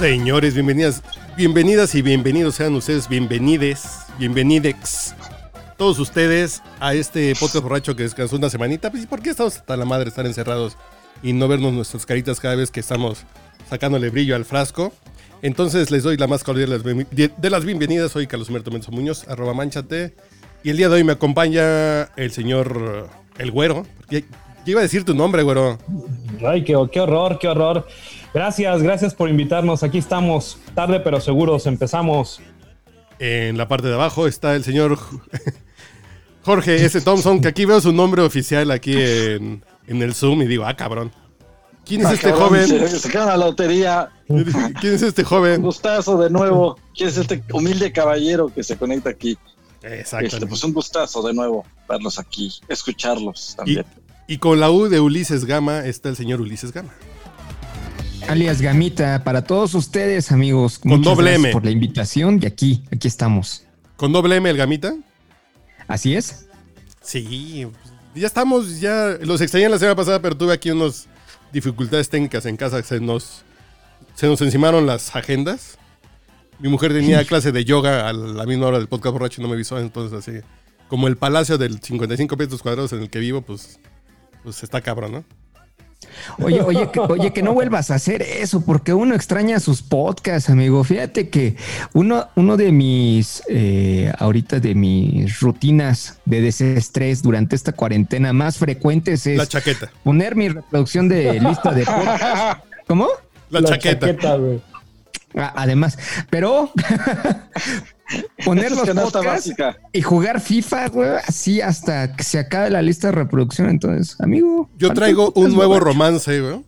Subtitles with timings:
[0.00, 1.02] Señores, bienvenidas,
[1.36, 3.82] bienvenidas y bienvenidos sean ustedes, bienvenides,
[4.18, 5.14] bienvenidex,
[5.76, 8.90] todos ustedes a este podcast borracho que descansó una semanita.
[8.90, 10.78] Pues, ¿y por qué estamos hasta la madre estar encerrados
[11.22, 13.24] y no vernos nuestras caritas cada vez que estamos
[13.68, 14.90] sacándole brillo al frasco?
[15.42, 18.12] Entonces les doy la más cordial de las bienvenidas.
[18.12, 20.14] Soy Carlos Humberto Menzo Muñoz, arroba manchate.
[20.64, 23.86] Y el día de hoy me acompaña el señor El Güero.
[24.70, 25.78] Iba a decir tu nombre, Güero.
[26.46, 27.86] Ay, qué, qué horror, qué horror.
[28.32, 29.82] Gracias, gracias por invitarnos.
[29.82, 31.66] Aquí estamos, tarde pero seguros.
[31.66, 32.40] Empezamos.
[33.18, 34.98] En la parte de abajo está el señor
[36.44, 37.00] Jorge S.
[37.02, 40.74] Thompson, que aquí veo su nombre oficial aquí en, en el Zoom y digo, ah,
[40.74, 41.12] cabrón.
[41.84, 42.66] ¿Quién es Ah, este cabrón, joven?
[42.68, 44.10] Se, se la lotería.
[44.80, 45.62] ¿Quién es este Un joven?
[45.62, 46.78] gustazo de nuevo.
[46.96, 49.36] ¿Quién es este humilde caballero que se conecta aquí?
[49.82, 50.26] Exacto.
[50.36, 53.84] Este, pues un gustazo de nuevo verlos aquí, escucharlos también.
[54.30, 56.90] Y con la U de Ulises Gama está el señor Ulises Gama.
[58.28, 60.78] Alias Gamita, para todos ustedes, amigos.
[60.78, 61.52] Con muchas doble gracias M.
[61.52, 63.64] por la invitación y aquí, aquí estamos.
[63.96, 64.94] ¿Con doble M el Gamita?
[65.88, 66.46] Así es.
[67.02, 67.66] Sí,
[68.14, 71.08] ya estamos, ya los extrañé la semana pasada, pero tuve aquí unas
[71.52, 72.80] dificultades técnicas en casa.
[72.84, 73.42] Se nos,
[74.14, 75.76] se nos encimaron las agendas.
[76.60, 79.48] Mi mujer tenía clase de yoga a la misma hora del podcast borracho y no
[79.48, 79.76] me avisó.
[79.80, 80.38] Entonces, así,
[80.86, 83.80] como el palacio del 55 metros cuadrados en el que vivo, pues,
[84.42, 85.24] pues está cabrón, ¿no?
[86.38, 90.48] Oye, oye, que, oye, que no vuelvas a hacer eso, porque uno extraña sus podcasts,
[90.48, 90.82] amigo.
[90.82, 91.56] Fíjate que
[91.92, 98.56] uno, uno de mis, eh, ahorita de mis rutinas de desestrés durante esta cuarentena más
[98.56, 99.90] frecuentes es La chaqueta.
[100.02, 102.64] poner mi reproducción de lista de podcast.
[102.86, 103.06] ¿Cómo?
[103.50, 104.36] La, chaqueta.
[104.36, 104.60] güey.
[105.36, 105.98] Ah, Además,
[106.30, 106.72] pero
[108.44, 109.76] poner los podcasts básica.
[109.92, 113.68] y jugar FIFA, güey, así hasta que se acabe la lista de reproducción.
[113.68, 114.68] Entonces, amigo.
[114.76, 115.84] Yo traigo un nuevo borracho.
[115.92, 116.64] romance, güey.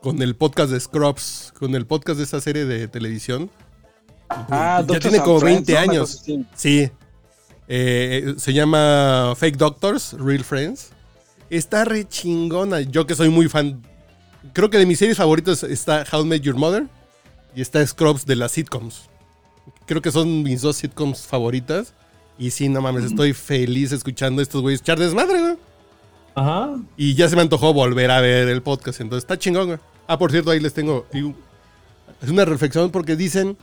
[0.00, 3.50] Con el podcast de Scrubs, con el podcast de esa serie de televisión.
[4.30, 5.78] Ah, ya tiene como Friends, 20 ¿no?
[5.78, 6.24] Una años.
[6.54, 6.90] Sí.
[7.66, 10.90] Eh, se llama Fake Doctors, Real Friends.
[11.50, 12.80] Está re chingona.
[12.82, 13.82] Yo que soy muy fan.
[14.52, 16.86] Creo que de mis series favoritas está How I Met Your Mother
[17.54, 19.08] y está Scrubs de las sitcoms.
[19.86, 21.94] Creo que son mis dos sitcoms favoritas.
[22.38, 25.56] Y sí, no mames, estoy feliz escuchando a estos güeyes echar desmadre, güey.
[26.34, 26.76] Ajá.
[26.96, 29.00] Y ya se me antojó volver a ver el podcast.
[29.00, 29.78] Entonces está chingón, güey.
[30.06, 31.06] Ah, por cierto, ahí les tengo.
[32.22, 33.56] Es una reflexión porque dicen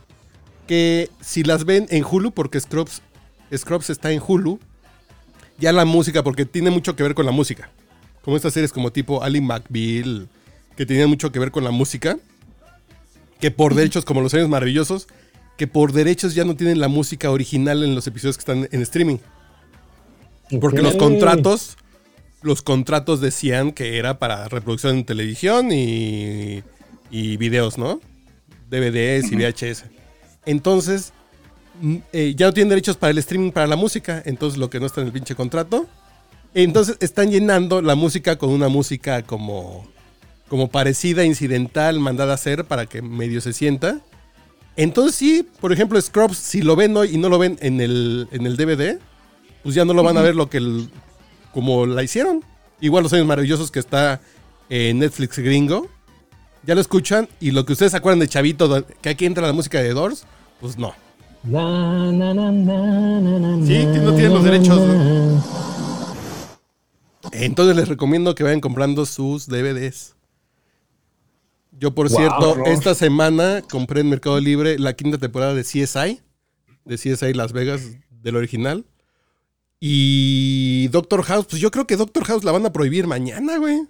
[0.66, 3.00] que si las ven en Hulu, porque Scrubs,
[3.56, 4.60] Scrubs está en Hulu,
[5.58, 7.70] ya la música, porque tiene mucho que ver con la música.
[8.22, 10.28] Como estas series como tipo Ali McBeal,
[10.76, 12.18] que tenían mucho que ver con la música.
[13.40, 15.08] Que por derechos, como los años maravillosos,
[15.56, 18.82] que por derechos ya no tienen la música original en los episodios que están en
[18.82, 19.18] streaming.
[20.60, 21.76] Porque los contratos,
[22.42, 26.62] los contratos decían que era para reproducción en televisión y,
[27.10, 28.00] y videos, ¿no?
[28.70, 29.84] DVDs y VHS.
[30.44, 31.12] Entonces,
[31.80, 34.22] mm, eh, ya no tienen derechos para el streaming, para la música.
[34.24, 35.86] Entonces, lo que no está en el pinche contrato.
[36.54, 39.86] Entonces, están llenando la música con una música como,
[40.48, 44.00] como parecida, incidental, mandada a hacer para que medio se sienta.
[44.76, 48.28] Entonces, sí, por ejemplo, Scrubs, si lo ven hoy y no lo ven en el,
[48.30, 48.98] en el DVD,
[49.62, 50.90] pues ya no lo van a ver lo que el-
[51.52, 52.44] como la hicieron.
[52.80, 54.20] Igual los años maravillosos que está
[54.68, 55.88] en Netflix gringo.
[56.64, 59.52] Ya lo escuchan y lo que ustedes se acuerdan de Chavito, que aquí entra la
[59.54, 60.24] música de Doors,
[60.60, 60.92] pues no.
[63.66, 65.44] Sí, que no tienen los derechos, ¿no?
[67.32, 70.15] Entonces les recomiendo que vayan comprando sus DVDs.
[71.78, 72.66] Yo, por Wow, cierto, bro.
[72.66, 76.20] esta semana compré en Mercado Libre la quinta temporada de CSI,
[76.84, 78.86] de CSI Las Vegas, del original.
[79.80, 83.82] Y Doctor House, pues yo creo que Doctor House la van a prohibir mañana, güey.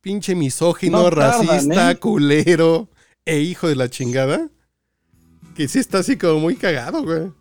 [0.00, 1.96] Pinche misógino, No tardan, racista, ¿eh?
[1.96, 2.88] culero
[3.24, 4.48] e hijo de la chingada.
[5.56, 7.32] Que sí está así como muy cagado, güey.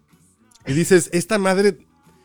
[0.65, 1.77] Y dices, esta madre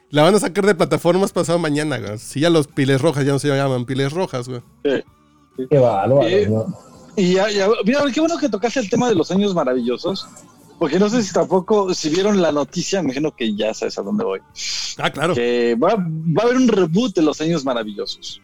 [0.09, 2.19] la van a sacar de plataformas pasado mañana, güey.
[2.19, 4.63] Si ya los piles rojas ya no se llaman piles rojas, güey.
[4.83, 6.92] Qué bárbaro, ¿no?
[7.17, 10.27] Y ya, ya, mira, qué bueno que tocaste el tema de los años maravillosos,
[10.79, 14.03] Porque no sé si tampoco, si vieron la noticia, me imagino que ya sabes a
[14.03, 14.41] dónde voy.
[14.99, 15.35] Ah, claro.
[15.35, 18.41] Que va, va a haber un reboot de Los Años Maravillosos.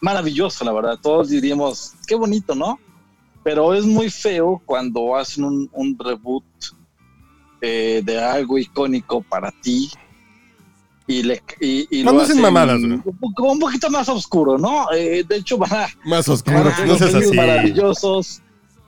[0.00, 0.98] Maravilloso, la verdad.
[1.00, 2.78] Todos diríamos, qué bonito, ¿no?
[3.42, 6.44] Pero es muy feo cuando hacen un, un reboot
[7.60, 9.90] eh, de algo icónico para ti.
[11.06, 12.92] Y, le, y, y lo hacen mamadas, güey.
[12.92, 14.86] un, po- como un poquito más oscuro, ¿no?
[14.92, 16.58] Eh, de hecho, van a, Más van oscuro.
[16.58, 17.34] a hacer No seas así.
[17.34, 18.42] Maravillosos.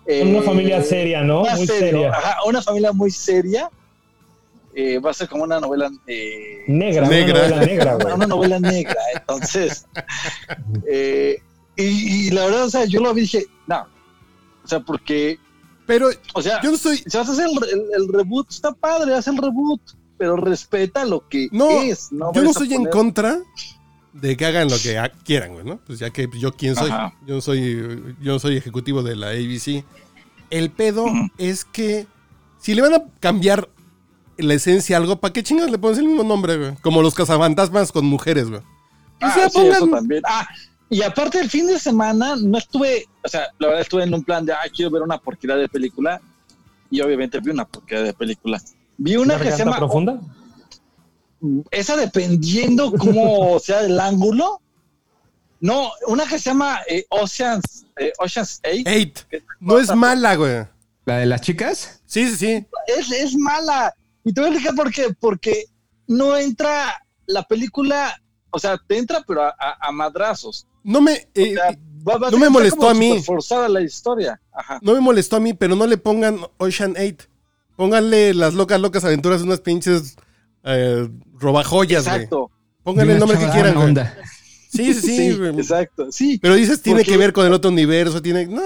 [0.06, 1.40] eh, Una familia seria, ¿no?
[1.42, 2.10] Muy serio, seria.
[2.12, 3.68] ajá, una familia muy seria.
[4.74, 7.40] Eh, va a ser como una novela eh, Negra, Negra.
[7.40, 8.14] una novela negra, güey.
[8.14, 8.96] una novela negra.
[9.14, 9.86] Entonces,
[10.88, 11.38] eh,
[11.76, 13.86] y, y la verdad, o sea, yo lo vi y dije, no.
[14.64, 15.38] O sea, porque,
[15.86, 16.98] Pero o sea, yo no estoy.
[16.98, 19.80] si vas a hacer el, el- el reboot, está padre, haz el reboot,
[20.18, 22.12] pero respeta lo que No, es.
[22.12, 23.38] No yo no estoy en contra
[24.12, 25.78] de que hagan lo que quieran, güey, ¿no?
[25.86, 26.90] Pues ya que yo quién soy.
[26.90, 27.14] Ajá.
[27.26, 29.84] Yo no soy, yo no soy ejecutivo de la ABC.
[30.50, 31.06] El pedo
[31.38, 32.06] es que
[32.58, 33.68] si le van a cambiar
[34.36, 36.74] la esencia a algo, ¿para qué chingas le pones el mismo nombre, güey?
[36.82, 38.60] Como los cazafantasmas con mujeres, güey.
[39.20, 40.22] Ah, ya sí, pongan- eso también.
[40.26, 40.46] Ah,
[40.90, 44.22] y aparte el fin de semana no estuve, o sea, la verdad estuve en un
[44.22, 46.20] plan de, ah, quiero ver una porquería de película.
[46.90, 48.60] Y obviamente vi una porquería de película.
[48.98, 50.20] Vi una que se llama, profunda?
[51.70, 54.60] esa dependiendo cómo sea el ángulo.
[55.60, 58.82] No, una que se llama eh, Oceans, eh, Oceans 8.
[58.86, 59.18] Eight.
[59.60, 60.66] No es mala, güey.
[61.04, 62.02] ¿La de las chicas?
[62.04, 62.66] Sí, sí, sí.
[62.98, 63.94] Es, es mala.
[64.24, 65.14] Y te voy a explicar por qué.
[65.20, 65.64] Porque
[66.08, 70.66] no entra la película, o sea, te entra pero a, a- a madrazos.
[70.84, 73.22] No me, O eh, sea, va- va- no me molestó a mí.
[73.22, 74.40] forzada la historia.
[74.52, 74.78] Ajá.
[74.82, 77.28] no me molestó a mí, pero no le pongan Ocean 8.
[77.76, 80.16] Pónganle las locas, locas aventuras de unas pinches
[80.64, 81.08] eh,
[81.38, 82.16] robajoyas, güey.
[82.16, 82.50] Exacto.
[82.82, 83.94] Pónganle el nombre que quieran, güey.
[84.70, 85.50] Sí, sí, sí, güey.
[85.58, 86.10] exacto.
[86.10, 86.38] Sí.
[86.40, 88.46] Pero dices, tiene Porque- que ver con el otro universo, tiene...
[88.46, 88.60] No,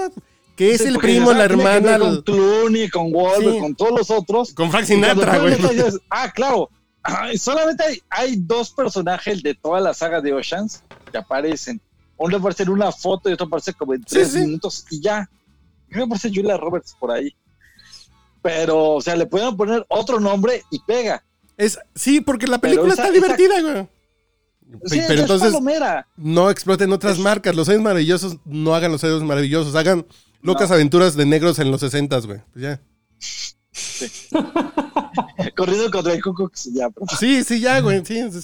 [0.55, 3.59] que es Sí, el primo, la tiene que ver hermana, Con Clooney, con Wahlberg, Sí.
[3.59, 4.53] con todos los otros.
[4.53, 5.55] con Frank Y Sinatra, güey.
[6.09, 6.69] ah, claro.
[7.37, 10.81] Solamente hay, hay dos personajes de toda la saga de Oceans
[11.11, 11.79] que aparecen.
[12.17, 14.39] Uno aparece en una foto y otro aparece como en Sí, tres sí.
[14.39, 15.29] minutos y ya.
[15.89, 17.33] Creo que aparece Julia Roberts por ahí.
[18.47, 21.21] Pero, o sea, le pueden poner otro nombre y pega.
[21.57, 23.87] Es, sí, porque la película esa- está divertida, güey.
[24.85, 26.07] Sí, pero es entonces palomera.
[26.17, 27.55] no exploten otras marcas.
[27.55, 29.75] Los años maravillosos no hagan los años maravillosos.
[29.75, 30.05] Hagan
[30.41, 32.39] locas aventuras de negros en los 60, güey.
[32.53, 32.81] Pues ya.
[35.55, 38.05] Corriendo contra el Ku ya, pero- Sí, sí, ya, güey.
[38.05, 38.41] Sí, sí,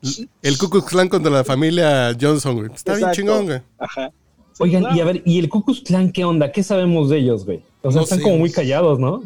[0.00, 0.26] sí.
[0.42, 2.72] El Ku Klux Klan contra la familia Johnson, güey.
[2.74, 3.16] Está bien Exacto.
[3.20, 3.60] chingón, güey.
[3.78, 4.10] Ajá.
[4.52, 4.96] Sí, Oigan, claro.
[4.96, 6.50] y a ver, ¿y el Ku Klux Klan qué onda?
[6.52, 7.64] ¿Qué sabemos de ellos, güey?
[7.82, 8.24] O sea, No están sé.
[8.24, 9.22] como muy callados, ¿no?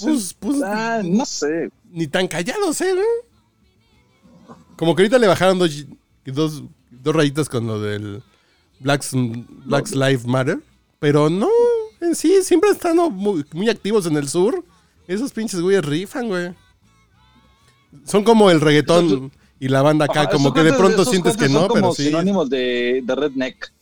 [0.00, 1.70] Pues, pues, Ah, no sé.
[1.90, 4.56] ni tan callados, ¿eh, güey?
[4.76, 5.86] Como que ahorita le bajaron dos,
[6.24, 8.22] dos, dos rayitas con lo del
[8.80, 9.10] Blacks,
[9.66, 10.58] Blacks Lives Matter.
[10.98, 11.48] Pero no,
[12.00, 13.10] en sí, siempre están ¿no?
[13.10, 14.64] muy, muy activos en el sur.
[15.06, 16.54] Esos pinches güeyes rifan, güey.
[18.06, 19.30] Son como el reggaetón
[19.60, 21.94] y la banda acá, Ajá, como que de pronto sientes que no, son como pero
[21.94, 22.04] sí.
[22.04, 23.72] sinónimos de, de redneck.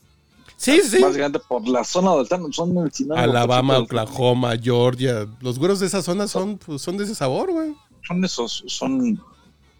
[0.60, 1.00] Sí, sí.
[1.00, 5.26] Básicamente por la zona donde están, son el sinónimo Alabama, del Oklahoma, Georgia.
[5.40, 7.72] Los güeros de esa zona son, pues, son de ese sabor, güey.
[8.06, 9.18] son esos, son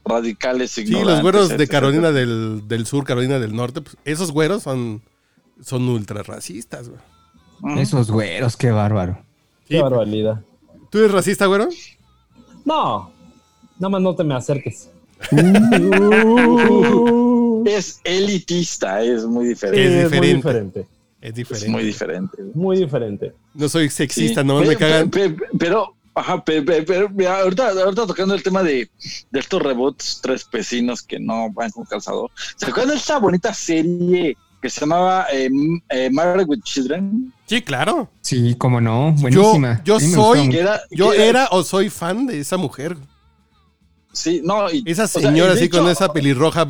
[0.07, 1.69] radicales Sí, los güeros de.
[1.69, 5.03] Carolina del, del Sur, Carolina del Norte, pues, esos güeros son,
[5.63, 7.79] son ultra racistas, güey.
[7.79, 9.19] Esos güeros, qué bárbaro.
[9.69, 9.75] Sí.
[9.75, 10.43] Qué barbaridad.
[10.89, 11.69] ¿Tú eres racista, güero?
[12.65, 13.13] No,
[13.79, 14.89] nada más no te me acerques.
[17.67, 19.85] Es elitista, es muy Sí, diferente.
[19.85, 20.37] es es muy diferente.
[20.37, 20.81] diferente.
[21.21, 21.69] Es Es diferente.
[21.71, 22.43] muy diferente.
[22.55, 23.33] Muy diferente.
[23.55, 24.47] No soy sexista, Sí.
[24.47, 25.11] nomás me cagan.
[25.11, 28.89] pe- pe- Pero, ajá, pe- pe- pero, mira, ahorita, ahorita tocando el tema de,
[29.31, 32.31] de estos reboots tres vecinos que no van con calzador.
[32.57, 35.51] ¿Se acuerdan de esta bonita serie que se llamaba eh,
[35.91, 37.33] eh, Married with Children?
[37.47, 38.09] Sí, claro.
[38.23, 39.83] Sí, cómo no, Yo, buenísima.
[39.85, 42.97] yo me soy, era, yo era o soy fan de esa mujer.
[44.13, 44.71] Sí, no.
[44.71, 46.67] y- Esa o sea, señora así con esa pelirroja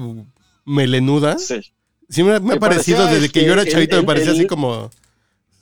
[0.64, 1.38] melenuda.
[1.38, 1.60] Sí.
[2.08, 4.38] Sí, me, me ha parecido desde que yo era este, chavito, el- me parecía el-
[4.38, 4.90] así como.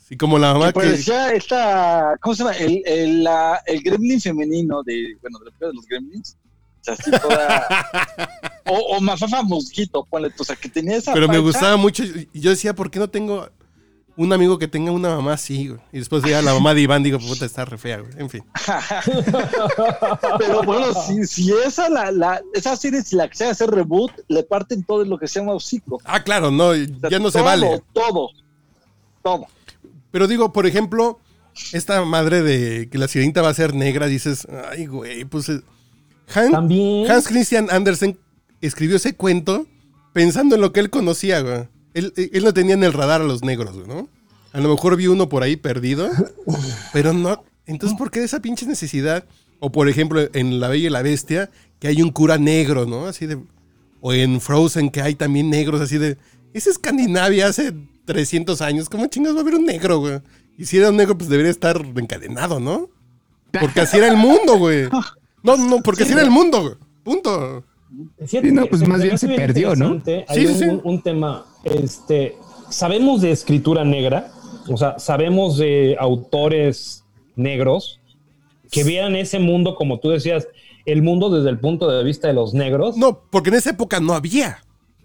[0.09, 0.87] Sí, como la mamá que que.
[0.87, 2.57] parecía esta, ¿cómo se llama?
[2.57, 6.37] El, el, la- el gremlin femenino de, bueno, de la película de los gremlins.
[6.81, 7.67] O sea, así toda...
[8.67, 12.05] o, o Mafafa Mosquito, ponle o sea, que tenía esa Pero me gustaba mucho.
[12.05, 13.51] Y yo decía, ¿por qué no tengo
[14.19, 15.81] un amigo que tenga una mamá así, güey?
[15.93, 18.13] Y después ya la mamá de Iván, digo, puta, está re fea, güey.
[18.19, 18.43] En fin.
[20.39, 24.11] Pero bueno, si, si esa, la, la, esa serie, si la que se hace reboot,
[24.29, 26.01] le parten todo lo que se llama hocico.
[26.05, 27.83] Ah, claro, no, O sea, ya no se todo, vale.
[27.93, 28.29] Todo,
[29.23, 29.47] todo.
[30.11, 31.19] Pero digo, por ejemplo,
[31.73, 35.49] esta madre de que la sirenita va a ser negra, dices, ay, güey, pues.
[35.49, 35.61] eh,
[36.35, 37.11] Han- También.
[37.11, 38.19] Hans Christian Andersen
[38.61, 39.67] escribió ese cuento
[40.13, 41.69] pensando en lo que él conocía, güey.
[41.99, 44.09] Él, él no tenía en el radar a los negros, güey, ¿no?
[44.53, 46.09] A lo mejor vi uno por ahí perdido,
[46.93, 47.45] pero no.
[47.67, 49.25] Entonces, ¿por qué esa pinche necesidad?
[49.61, 51.51] O por ejemplo, en La Bella y la Bestia,
[51.81, 53.07] que hay un cura negro, ¿no?
[53.07, 53.39] Así de.
[54.01, 56.17] O en Frozen, que hay también negros, así de.
[56.55, 57.75] Es Escandinavia hace
[58.07, 58.89] 300 años.
[58.89, 60.21] ¿Cómo chingas va a haber un negro, güey?
[60.57, 62.89] Y si era un negro, pues debería estar encadenado, ¿no?
[63.61, 64.89] Porque así era el mundo, güey.
[65.43, 66.75] No, no, porque así era el mundo, güey.
[67.03, 67.65] Punto.
[68.27, 70.03] Sí, no, pues más bien se perdió, ¿no?
[70.29, 70.65] Hay Sí, sí, un, sí.
[70.67, 72.37] un- un tema, este,
[72.71, 74.31] sabemos de escritura negra,
[74.69, 77.05] o sea, sabemos de autores
[77.37, 78.01] negros
[78.71, 80.49] que vean ese mundo, como tú decías,
[80.85, 82.97] el mundo desde el punto de vista de los negros.
[82.97, 84.63] No, porque en esa época no había.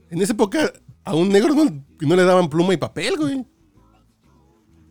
[0.10, 0.72] En esa época
[1.04, 1.66] a un negro no,
[2.00, 3.46] no le daban pluma y papel, güey.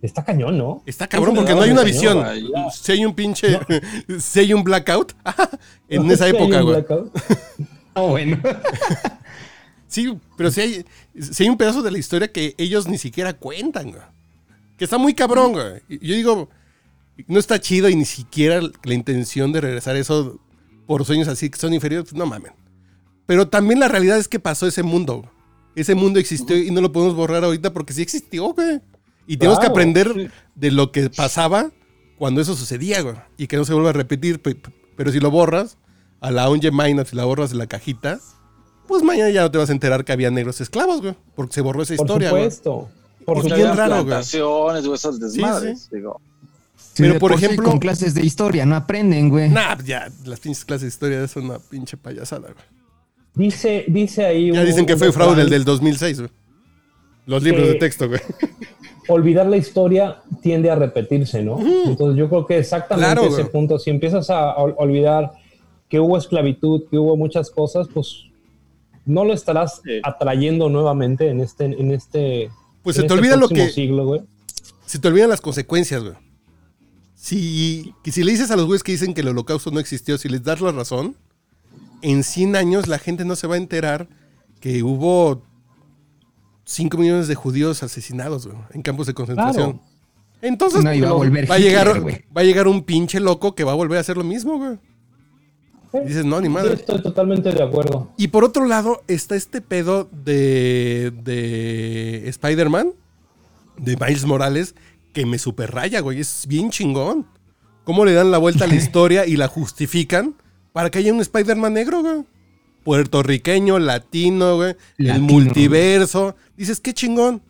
[0.03, 0.83] Está cañón, ¿no?
[0.85, 2.25] Está cabrón porque no hay una visión.
[2.73, 3.59] Si hay un pinche.
[4.19, 5.13] Si hay un blackout.
[5.89, 6.75] en esa época, un güey.
[6.75, 7.13] blackout.
[7.95, 8.39] Oh, bueno.
[9.93, 14.03] Sí, pero si hay, un pedazo de la historia que ellos ni siquiera cuentan, güey.
[14.79, 15.83] Que está muy cabrón, güey.
[16.01, 16.49] Yo digo,
[17.27, 20.41] no está chido y ni siquiera la intención de regresar eso
[20.87, 22.53] por sueños así que son inferiores, pues, no mamen.
[23.27, 25.19] Pero también la realidad es que pasó ese mundo.
[25.19, 25.29] güey.
[25.77, 28.81] Ese mundo existió y no lo podemos borrar ahorita porque sí existió, güey.
[29.27, 30.29] Y tenemos que aprender sí.
[30.55, 31.71] de lo que pasaba
[32.19, 33.17] cuando eso sucedía, güey.
[33.37, 34.41] Y que no se vuelva a repetir.
[34.41, 35.77] pe- pe- Pero si lo borras,
[36.21, 38.21] a la Onge Minor, si la borras de la cajita,
[38.89, 41.15] pues mañana ya no te vas a enterar que había negros esclavos, güey.
[41.35, 42.43] Porque se borró esa Por historia, güey.
[42.45, 42.89] supuesto.
[43.25, 43.55] Por Porque supuesto.
[43.69, 44.07] había raro, güey.
[44.07, 46.21] plantaciones o esas desmadres, digo.
[46.77, 49.49] Sí, Pero, por sí ejemplo- con clases de historia no aprenden, güey.
[49.49, 52.65] Nah, ya, las pinches clases de historia son una pinche payasada, güey.
[53.35, 54.53] Dice, dice ahí.
[54.53, 56.31] Ya un- dicen que un fue fraude el del 2006, güey.
[57.25, 58.21] Los libros de texto, güey.
[59.09, 61.59] olvidar la historia tiende a repetirse, ¿no?
[61.87, 63.53] Entonces yo creo que exactamente Claro, ese güey.
[63.53, 65.33] punto, si empiezas a ol- olvidar
[65.89, 68.25] que hubo esclavitud, que hubo muchas cosas, pues
[69.05, 70.01] no lo estarás Sí.
[70.03, 72.51] atrayendo nuevamente en este, en este,
[72.83, 74.23] Pues en se te este olvida lo que- siglo, güey.
[74.87, 76.15] Se te olvidan las consecuencias, güey.
[77.15, 80.19] Si, que si le dices a los güeyes que dicen que el holocausto no existió,
[80.19, 81.17] si les das la razón,
[82.03, 84.09] en 100 años la gente no se va a enterar
[84.61, 85.43] que hubo
[86.65, 89.73] 5 millones de judíos asesinados, güey, en campos de concentración.
[89.79, 89.87] Claro.
[90.43, 92.25] Entonces, No iba a volver va a llegar, Hitler, güey.
[92.37, 94.79] va a llegar un pinche loco que va a volver a hacer lo mismo, güey.
[96.07, 96.75] Dices, no, ni madre.
[96.75, 98.13] estoy totalmente de acuerdo.
[98.17, 102.93] Y por otro lado, está este pedo de, de Spider-Man,
[103.77, 104.75] de Miles Morales,
[105.13, 106.21] que me super raya, güey.
[106.21, 107.27] Es bien chingón.
[107.85, 110.35] ¿Cómo le dan la vuelta a la historia y la justifican
[110.73, 112.25] para que haya un Spider-Man negro, güey?
[112.85, 114.77] Puertorriqueño, latino, güey.
[114.99, 116.37] El multiverso.
[116.57, 117.43] Dices, qué chingón.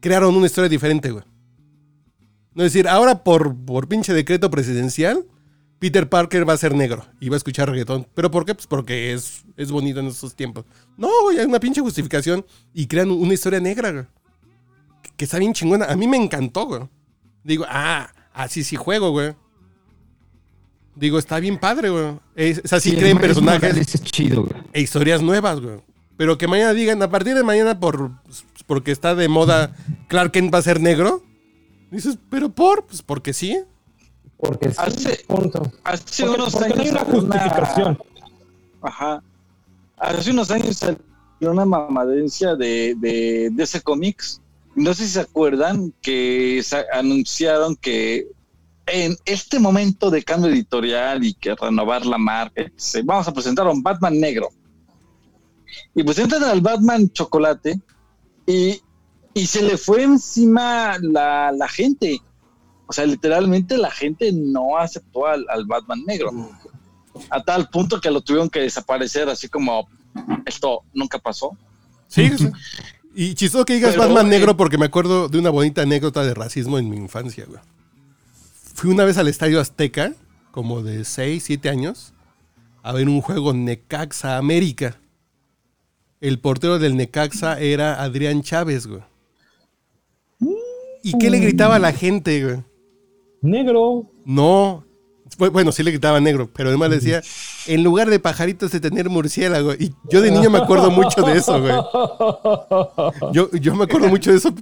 [0.00, 1.24] Crearon una historia diferente, güey.
[2.54, 5.24] No es decir, ahora por, por pinche decreto presidencial,
[5.80, 8.06] Peter Parker va a ser negro y va a escuchar reggaetón.
[8.14, 8.54] ¿Pero por qué?
[8.54, 10.64] Pues porque es, es bonito en estos tiempos.
[10.96, 14.04] No, güey, hay una pinche justificación y crean una historia negra, güey.
[15.02, 15.86] Que, que está bien chingona.
[15.86, 16.82] A mí me encantó, güey.
[17.42, 19.34] Digo, ah, así sí juego, güey.
[20.94, 22.18] Digo, está bien padre, güey.
[22.34, 24.62] Es, es así Sí, creen personajes es chido, güey.
[24.72, 25.80] e historias nuevas, güey.
[26.18, 28.10] Pero que mañana digan, a partir de mañana, por,
[28.66, 29.74] porque está de moda,
[30.08, 31.22] Clark Kent va a ser negro.
[31.90, 32.84] Dices, ¿pero por?
[32.84, 33.58] Pues porque sí.
[34.40, 35.62] Porque sí, Hace- punto.
[35.84, 37.98] Hace Porque, unos porque no hay años una justificación.
[38.82, 39.22] Ajá.
[39.98, 40.98] Hace unos años salió
[41.42, 44.40] una mamadencia de, de DC Comics.
[44.74, 48.28] No sé si se acuerdan que sa- anunciaron que
[48.86, 53.66] en este momento de cambio editorial y que renovar la marca, se- vamos a presentar
[53.66, 54.48] a un Batman negro.
[55.94, 57.78] Y presentan al Batman chocolate
[58.46, 58.80] y,
[59.34, 62.20] y se le fue encima la, la gente.
[62.90, 66.32] O sea, literalmente la gente no aceptó al, al Batman negro.
[67.30, 69.88] A tal punto que lo tuvieron que desaparecer, así como
[70.44, 71.56] esto nunca pasó.
[72.08, 72.36] Sí.
[72.36, 72.50] sí.
[73.14, 76.24] Y chistoso que digas Pero, Batman eh, negro porque me acuerdo de una bonita anécdota
[76.24, 77.60] de racismo en mi infancia, güey.
[78.74, 80.12] Fui una vez al Estadio Azteca,
[80.50, 82.12] como de 6, 7 años,
[82.82, 84.98] a ver un juego Necaxa América.
[86.20, 89.02] El portero del Necaxa era Adrián Chávez, güey.
[91.04, 92.69] ¿Y qué le gritaba a la gente, güey?
[93.42, 94.10] Negro.
[94.24, 94.84] No.
[95.38, 97.22] Bu- Bueno, sí le gritaba negro, pero además le decía,
[97.66, 99.74] en lugar de pajaritos de tener murciélago.
[99.74, 101.72] Y yo de niño me acuerdo mucho de eso, güey.
[103.32, 104.52] Yo, yo me acuerdo mucho de eso.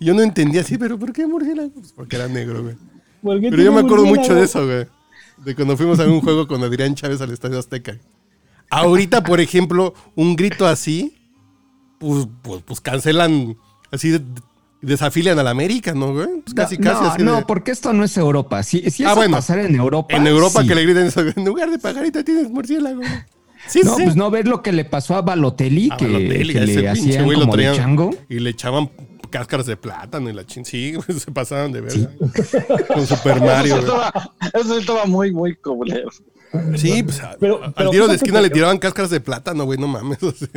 [0.00, 1.70] Yo no entendía así, pero ¿por qué murciélago?
[1.70, 2.74] Pues porque era negro, güey.
[3.22, 4.86] ¿Por qué Pero yo me acuerdo mucho de eso, güey.
[5.38, 7.98] De cuando fuimos a un juego con Adrián Chávez al Estadio Azteca.
[8.70, 11.14] Ahorita, por ejemplo, un grito así,
[11.98, 13.56] pues, pues, pues cancelan,
[13.90, 14.22] así de-
[14.84, 16.28] desafilian a la América, ¿no, güey?
[16.44, 18.62] Pues casi, no, casi así no, de- porque esto no es Europa.
[18.62, 19.36] Si, si Ah, eso bueno.
[19.36, 20.14] pasara en Europa.
[20.14, 20.68] En Europa sí.
[20.68, 23.02] que le griten eso, en lugar de pajarita tienes murciélago.
[23.66, 24.02] Sí, No, sí.
[24.04, 26.88] pues no ver lo que le pasó a Balotelli, A que, Balotelli, que le pinche
[26.88, 28.10] hacían güey lo como de traían chango.
[28.28, 28.90] Y le echaban
[29.30, 30.64] cáscaras de plátano y la chin.
[30.64, 31.92] Sí, güey, se pasaban de ver.
[32.88, 36.10] Con Super Mario, Eso estaba, eso estaba muy, muy culero.
[36.76, 39.78] Sí, pues a- Pero- al tiro de esquina que- le tiraban cáscaras de plátano, güey,
[39.78, 40.22] no mames.
[40.22, 40.48] o sea.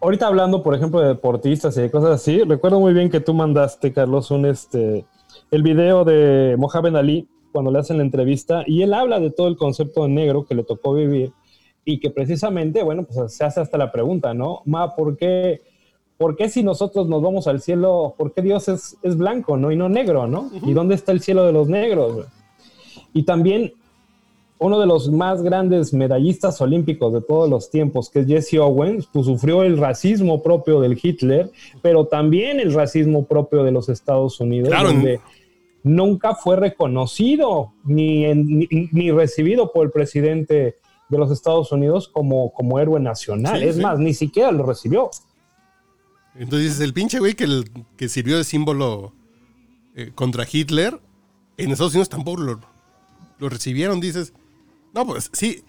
[0.00, 3.32] Ahorita hablando, por ejemplo, de deportistas y de cosas así, recuerdo muy bien que tú
[3.32, 5.06] mandaste, Carlos, un este
[5.50, 9.48] el video de Mohamed Ali cuando le hacen la entrevista y él habla de todo
[9.48, 11.32] el concepto de negro que le tocó vivir
[11.84, 14.60] y que precisamente, bueno, pues se hace hasta la pregunta, ¿no?
[14.64, 15.62] Ma, ¿por qué,
[16.18, 19.70] por qué si nosotros nos vamos al cielo, por qué Dios es, es blanco, ¿no?
[19.72, 20.50] Y no negro, ¿no?
[20.62, 22.26] ¿Y dónde está el cielo de los negros?
[23.14, 23.72] Y también
[24.58, 29.06] uno de los más grandes medallistas olímpicos de todos los tiempos, que es Jesse Owens,
[29.12, 31.50] pues sufrió el racismo propio del Hitler,
[31.82, 34.88] pero también el racismo propio de los Estados Unidos, Claro.
[34.88, 35.20] donde
[35.82, 40.76] nunca fue reconocido ni, en- ni, ni recibido por el presidente
[41.08, 43.60] de los Estados Unidos como, como héroe nacional.
[43.60, 43.82] Sí, es sí.
[43.82, 45.10] más, ni siquiera lo recibió.
[46.34, 49.12] Entonces el pinche güey que, el- que sirvió de símbolo
[49.94, 50.98] eh, contra Hitler,
[51.56, 52.60] en Estados Unidos tampoco lo,
[53.38, 54.32] lo recibieron, dices.
[54.96, 55.62] No, pues sí.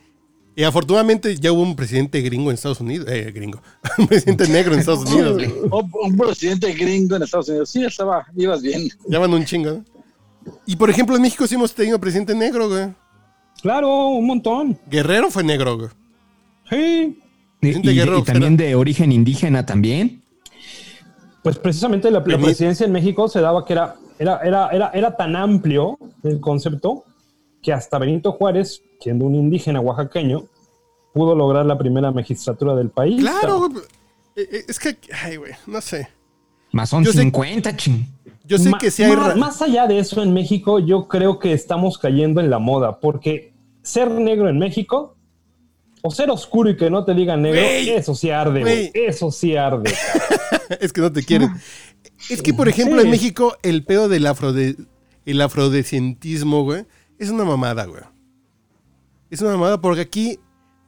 [0.55, 3.07] Y afortunadamente ya hubo un presidente gringo en Estados Unidos.
[3.11, 3.61] Eh, gringo.
[3.99, 5.43] un presidente negro en Estados Unidos.
[5.71, 7.69] Un, un presidente gringo en Estados Unidos.
[7.69, 8.89] Sí, estaba, ibas bien.
[9.07, 9.69] Ya van un chingo.
[9.71, 9.85] ¿no?
[10.65, 12.87] Y por ejemplo, en México sí hemos tenido presidente negro, güey.
[13.61, 14.79] Claro, un montón.
[14.89, 15.89] Guerrero fue negro, güey.
[16.69, 17.19] Sí.
[17.61, 20.23] Y, Gente y- guerrero, y también de origen indígena también.
[21.43, 25.15] Pues precisamente la, la presidencia en México se daba que era, era, era, era, era
[25.15, 27.03] tan amplio el concepto
[27.61, 30.45] que hasta Benito Juárez, siendo un indígena oaxaqueño,
[31.13, 33.19] pudo lograr la primera magistratura del país.
[33.21, 33.83] Claro, güey.
[34.35, 36.07] Eh, eh, Es que, ay, güey, no sé.
[36.71, 38.05] Más son Yo sé- 50, ching.
[38.45, 39.13] Yo sé Ma- que sí hay...
[39.35, 43.53] más allá de eso en México, yo creo que estamos cayendo en la moda, porque
[43.81, 45.15] ser negro en México
[46.01, 48.91] o ser oscuro y que no te digan negro, eso sí arde, güey.
[48.93, 49.93] Eso sí arde.
[50.79, 51.49] es que no te quieren.
[52.29, 53.05] Es que, por ejemplo, Sí.
[53.05, 54.75] en México, el pedo del afrode,
[55.25, 56.85] el afrodescentismo, güey,
[57.17, 58.03] es una mamada, güey.
[59.29, 60.39] Es una mamada porque aquí,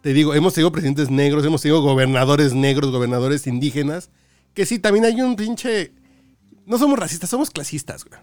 [0.02, 4.10] te digo, hemos tenido presidentes negros, hemos tenido gobernadores negros, gobernadores indígenas,
[4.54, 5.94] que sí, también hay un pinche...
[6.66, 8.20] No somos racistas, somos clasistas, güey.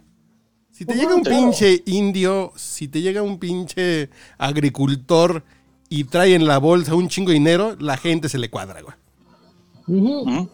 [0.70, 5.42] Si te llega un pinche indio, si te llega un pinche agricultor
[5.88, 8.94] y trae en la bolsa un chingo de dinero, la gente se le cuadra, güey.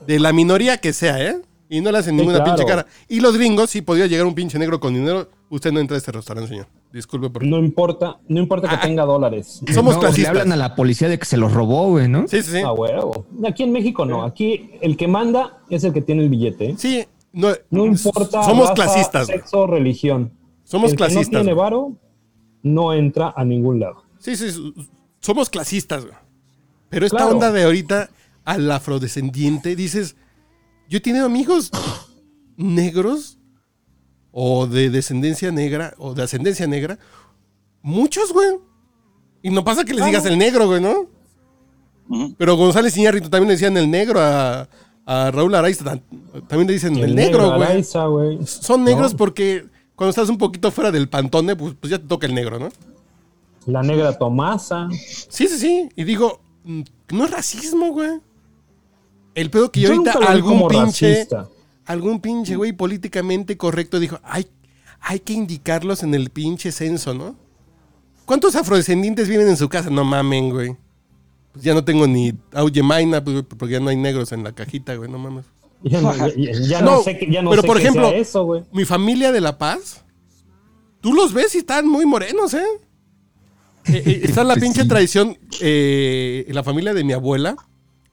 [0.07, 1.43] De la minoría que sea, ¿eh?
[1.75, 2.55] Y no le hacen Sí, ninguna claro.
[2.55, 2.87] pinche cara.
[3.09, 5.99] Y los gringos, si podía llegar un pinche negro con dinero, usted no entra a
[5.99, 6.67] este restaurante, señor.
[6.93, 8.81] Disculpe por No importa, no importa que Ah.
[8.81, 9.63] tenga dólares.
[9.73, 10.29] Somos No, le clasistas.
[10.31, 12.29] hablan a la policía de que se los robó, güey, ¿no?
[12.29, 12.59] Sí, sí, sí.
[12.59, 13.25] A huevo.
[13.49, 14.23] Aquí en México no.
[14.23, 16.75] Aquí el que manda es el que tiene el billete.
[16.77, 18.43] Sí, no, No importa.
[18.43, 19.27] Somos raza, clasistas.
[19.29, 20.31] Sexo, religión.
[20.65, 21.29] Somos el clasistas.
[21.29, 21.93] Que no tiene varo,
[22.63, 24.03] no entra a ningún lado.
[24.19, 24.75] Sí, sí, sí,
[25.21, 26.05] somos clasistas.
[26.05, 26.17] güey.
[26.91, 27.33] Pero esta Claro.
[27.33, 28.11] onda de ahorita
[28.45, 30.17] al afrodescendiente, dices,
[30.93, 31.71] yo he tenido amigos
[32.59, 33.39] negros
[34.31, 36.99] o de descendencia negra o de ascendencia negra,
[37.81, 38.59] muchos, güey.
[39.43, 41.07] Y no pasa que les digas el negro, güey, ¿no?
[42.37, 44.69] Pero González Iñárritu también le decían el negro a,
[45.07, 46.03] a Raúl Araiza, tam-
[46.47, 47.63] también le dicen el, negro, güey.
[47.63, 48.39] Araiza, güey.
[48.47, 49.17] Son negros No.
[49.19, 49.65] porque
[49.97, 52.69] cuando estás un poquito fuera del pantone, pues, pues ya te toca el negro, ¿no?
[53.65, 54.89] La negra Tomasa.
[54.91, 55.89] Sí, sí, sí.
[55.97, 58.21] Y digo, mm, no es racismo, güey.
[59.35, 61.49] El pedo que yo, Yo ahorita algún pinche, racista.
[61.87, 64.47] algún pinche güey políticamente correcto dijo, hay,
[65.01, 67.37] hay que indicarlos en el pinche censo, ¿no?
[68.27, 69.91] ¿Cuántos afrodescendientes viven en su casa?
[69.91, 70.77] No mamen, güey.
[71.53, 74.95] Pues ya no tengo ni Auyemaina, pues, porque ya no hay negros en la cajita,
[74.95, 75.45] güey, no mames.
[75.83, 78.19] Ya no, ya- ya- no No, sé, que- ya no pero sé por ejemplo, sea
[78.19, 78.63] eso, güey.
[78.73, 80.05] Mi familia de La Paz,
[81.01, 82.63] tú los ves y están muy morenos, ¿eh?
[83.87, 84.89] Eh, eh, está la pinche sí.
[84.89, 87.57] tradición, eh, la familia de mi abuela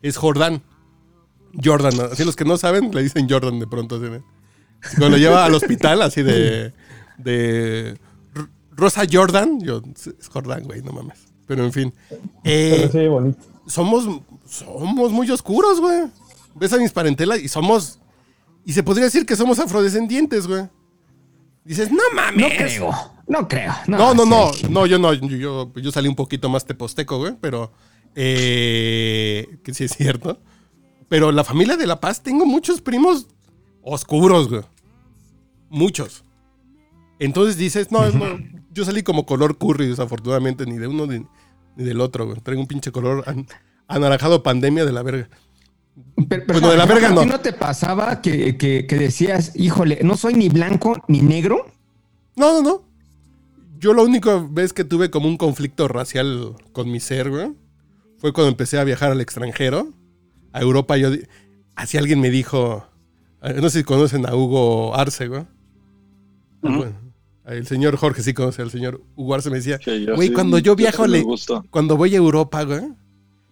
[0.02, 0.64] es Jordán.
[1.64, 2.04] Jordan, ¿no?
[2.04, 3.96] así los que no saben le dicen Jordan de pronto.
[3.96, 4.22] así de-
[4.98, 6.74] Cuando lo lleva al hospital, así de,
[7.18, 7.98] de
[8.72, 11.20] Rosa Jordan, yo, es Jordán, güey, no mames.
[11.48, 11.94] Pero en fin.
[12.44, 13.40] Eh, Pero sí, bonito.
[13.68, 16.04] somos, somos muy oscuros, güey.
[16.56, 18.00] Ves a mis parentelas y somos.
[18.66, 20.64] Y se podría decir que somos afrodescendientes, güey.
[21.66, 22.40] Dices, no mames.
[22.40, 22.92] No creo,
[23.28, 23.74] no creo.
[23.88, 27.34] No, no, no, no, yo no, yo, yo, yo salí un poquito más teposteco, güey,
[27.42, 27.72] pero
[28.16, 30.40] eh, que sí es cierto.
[31.10, 33.28] Pero la familia de La Paz tengo muchos primos
[33.82, 34.62] oscuros, güey.
[35.70, 36.24] Muchos.
[37.20, 38.26] Entonces dices, no, no,
[38.72, 41.26] yo salí como color curry, desafortunadamente, ni de uno ni,
[41.76, 42.40] ni del otro, güey.
[42.42, 43.48] Traigo un pinche color an-
[43.88, 45.30] anaranjado pandemia de la verga.
[46.30, 47.22] Pero, Bueno, de la verga ¿a no.
[47.22, 51.66] ti no te pasaba que, que- que decías, híjole, no soy ni blanco ni negro?
[52.36, 52.84] No, no, no.
[53.80, 57.52] Yo la única vez que tuve como un conflicto racial con mi ser, güey,
[58.18, 59.90] fue cuando empecé a viajar al extranjero,
[60.54, 60.98] a Europa.
[60.98, 61.10] Yo,
[61.76, 62.86] así alguien me dijo,
[63.42, 65.46] eh, no sé si conocen a Hugo Arce, güey.
[66.62, 66.94] Bueno,
[67.46, 69.50] el señor Jorge sí conoce al señor Hugo Arce.
[69.50, 69.80] Me decía,
[70.16, 71.20] güey, sí- cuando yo viajo, le-
[71.70, 72.82] cuando voy a Europa, güey.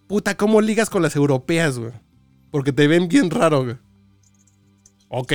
[0.06, 1.92] Puta, ¿cómo ligas con las europeas, güey?
[2.50, 3.76] Porque te ven bien raro, güey.
[5.08, 5.32] Ok.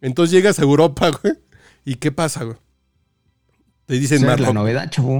[0.00, 1.34] Entonces llegas a Europa, güey.
[1.84, 2.56] ¿Y qué pasa, güey?
[3.86, 4.44] Te dicen marroquí.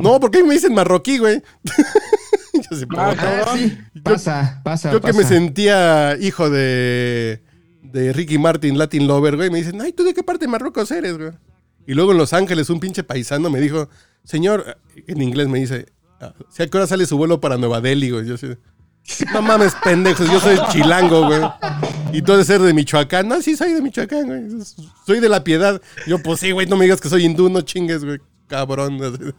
[0.03, 1.43] No, ¿por qué me dicen marroquí, güey?
[2.71, 3.15] yo sé, Ah.
[3.19, 3.79] Ah, sí.
[4.03, 4.93] Pasa, pasa.
[4.93, 7.43] Yo que me sentía hijo de,
[7.83, 10.91] de Ricky Martin, Latin Lover, güey, me dicen, ay, ¿tú de qué parte de Marruecos
[10.91, 11.31] eres, güey?
[11.87, 13.89] Y luego en Los Ángeles un pinche paisano me dijo,
[14.25, 15.87] señor, en inglés me dice,
[16.21, 18.27] "Ah, ¿sí a qué hora sale su vuelo para Nueva Delhi, güey?
[18.27, 18.57] Yo sé,
[19.35, 21.43] no mames, pendejos, yo soy chilango, güey.
[22.15, 23.29] Y tú de ser de Michoacán.
[23.29, 24.65] No, sí, soy de Michoacán, güey.
[25.07, 25.83] Soy de la piedad.
[26.07, 28.19] Yo, pues sí, güey, no me digas que soy hindú, no chingues, güey.
[28.47, 28.99] Cabrón.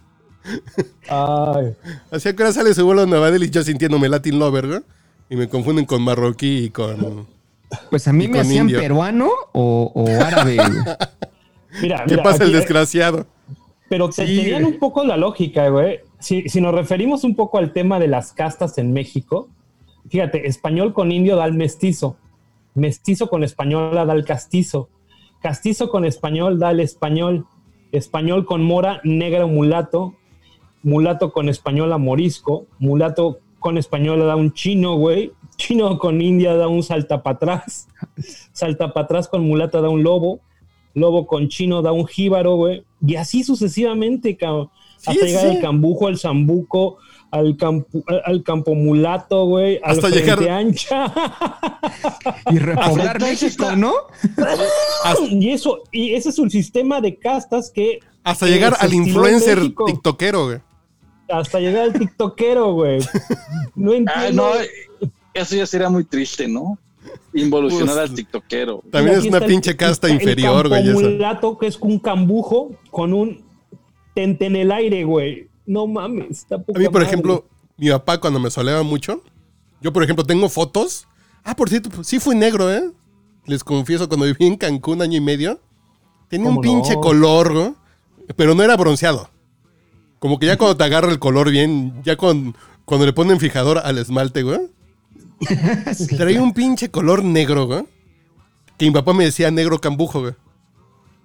[1.10, 1.74] Ay.
[2.12, 4.84] Así a qué hora sale su vuelo a Nueva Delhi, yo sintiéndome Latin Lover.
[5.30, 7.28] Y me confunden con marroquí y con...
[7.90, 8.80] Pues a mí Y me hacían indio.
[8.80, 10.58] peruano o, o árabe.
[11.82, 13.26] Mira, ¿Qué mira, pasa el aquí, eh, desgraciado?
[13.90, 16.00] Pero te Sí, tenían un poco la lógica, güey.
[16.20, 19.50] Si, si nos referimos un poco al tema de las castas en México,
[20.10, 22.18] fíjate, español con indio da el mestizo,
[22.76, 24.90] mestizo con española da el castizo,
[25.42, 27.46] castizo con español da el español,
[27.92, 30.16] español con mora, negra o mulato,
[30.86, 36.68] mulato con española morisco, mulato con española da un chino, güey, chino con india da
[36.68, 37.88] un salta para atrás,
[38.54, 40.40] salta para atrás con mulata da un lobo,
[40.94, 44.70] lobo con chino da un jíbaro, güey, y así sucesivamente, cabrón.
[44.98, 45.56] Sí, hasta llegar sí.
[45.56, 46.98] al cambujo, al zambuco,
[47.32, 51.14] al, campu- al, campo mulato, güey, al Hasta frente llegar- ancha.
[52.52, 53.94] Y repoblar México, ¿no?
[55.32, 60.46] y eso, y ese es un sistema de castas que Hasta llegar al influencer tiktokero,
[60.46, 60.60] güey.
[61.30, 63.00] Hasta llegar al tiktokero, güey.
[63.76, 64.50] No Ah, entiendo.
[64.54, 66.78] no, eso ya sería muy triste, ¿no?
[67.34, 68.84] Involucionar Pues, al tiktokero.
[68.92, 70.82] También es una el- pinche casta el inferior, güey.
[70.84, 70.94] esa.
[70.94, 73.44] campomulato, que es un cambujo con un
[74.14, 75.50] tente en el aire, güey.
[75.66, 77.08] No mames, está poca A mí, por madre.
[77.08, 77.46] ejemplo,
[77.78, 79.22] mi papá cuando me soleaba mucho,
[79.82, 81.08] yo, por ejemplo, tengo fotos.
[81.44, 82.92] Ah, por cierto, pues, sí fui negro, ¿eh?
[83.46, 85.60] Les confieso, cuando viví en Cancún año y medio,
[86.30, 87.02] tenía un ¿Cómo pinche no?
[87.02, 87.74] color,
[88.36, 89.30] pero no era bronceado.
[90.20, 93.80] Como que ya cuando te agarra el color bien, ya con, cuando le ponen fijador
[93.80, 94.60] al esmalte, güey,
[96.18, 97.86] traía un pinche color negro, güey.
[98.78, 100.34] Que mi papá me decía negro cambujo, güey.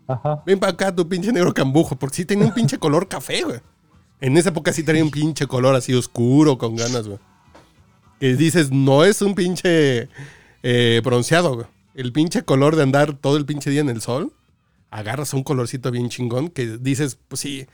[0.06, 0.42] Ajá.
[0.44, 3.60] Ven para acá tu pinche negro cambujo, porque sí tenía un pinche color café, güey.
[4.20, 7.18] En esa época sí tenía un pinche color así oscuro, con ganas, güey.
[8.18, 10.08] Que dices, no es un pinche
[10.62, 11.66] eh, bronceado, güey.
[11.94, 14.32] El pinche color de andar todo el pinche día en el sol,
[14.90, 17.66] agarras un colorcito bien chingón que dices, pues sí.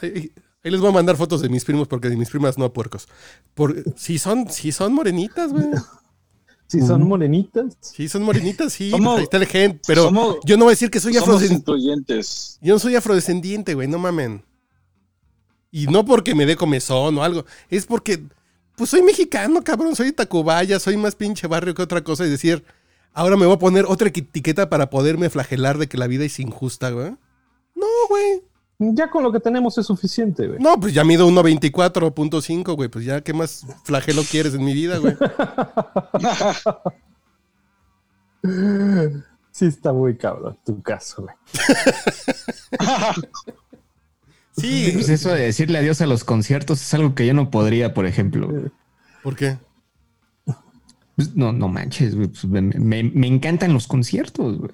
[0.00, 0.32] Ahí,
[0.64, 3.08] ahí les voy a mandar fotos de mis primos, porque de mis primas no puercos.
[3.54, 5.66] Por, sí son, sí son morenitas, güey.
[6.68, 7.76] Si son morenitas.
[7.82, 8.90] Sí son morenitas, sí.
[8.90, 11.12] Somos- pues ahí está el gen, pero somos- yo no voy a decir que soy
[11.12, 12.20] Somos afrodescendiente.
[12.62, 14.42] Yo no soy afrodescendiente, güey, no mamen.
[15.70, 18.22] Y no porque me dé comezón o algo, es porque,
[18.76, 22.30] pues soy mexicano, cabrón, soy de Tacubaya, soy más pinche barrio que otra cosa y
[22.30, 22.64] decir,
[23.12, 26.40] ahora me voy a poner otra etiqueta para poderme flagelar de que la vida es
[26.40, 27.10] injusta, güey.
[27.74, 28.42] No, güey.
[28.78, 30.58] Ya con lo que tenemos es suficiente, güey.
[30.60, 34.98] No, pues ya mido 1.24.5, güey, pues ya, ¿qué más flagelo quieres en mi vida,
[34.98, 35.16] güey?
[39.52, 41.34] Sí está muy cabrón tu caso, güey.
[44.54, 47.94] Sí, Pues eso de decirle adiós a los conciertos es algo que yo no podría,
[47.94, 48.50] por ejemplo.
[49.22, 49.56] ¿por qué?
[51.16, 52.28] Pues, no, no manches, güey.
[52.28, 54.70] pues, me, me- me encantan los conciertos, güey.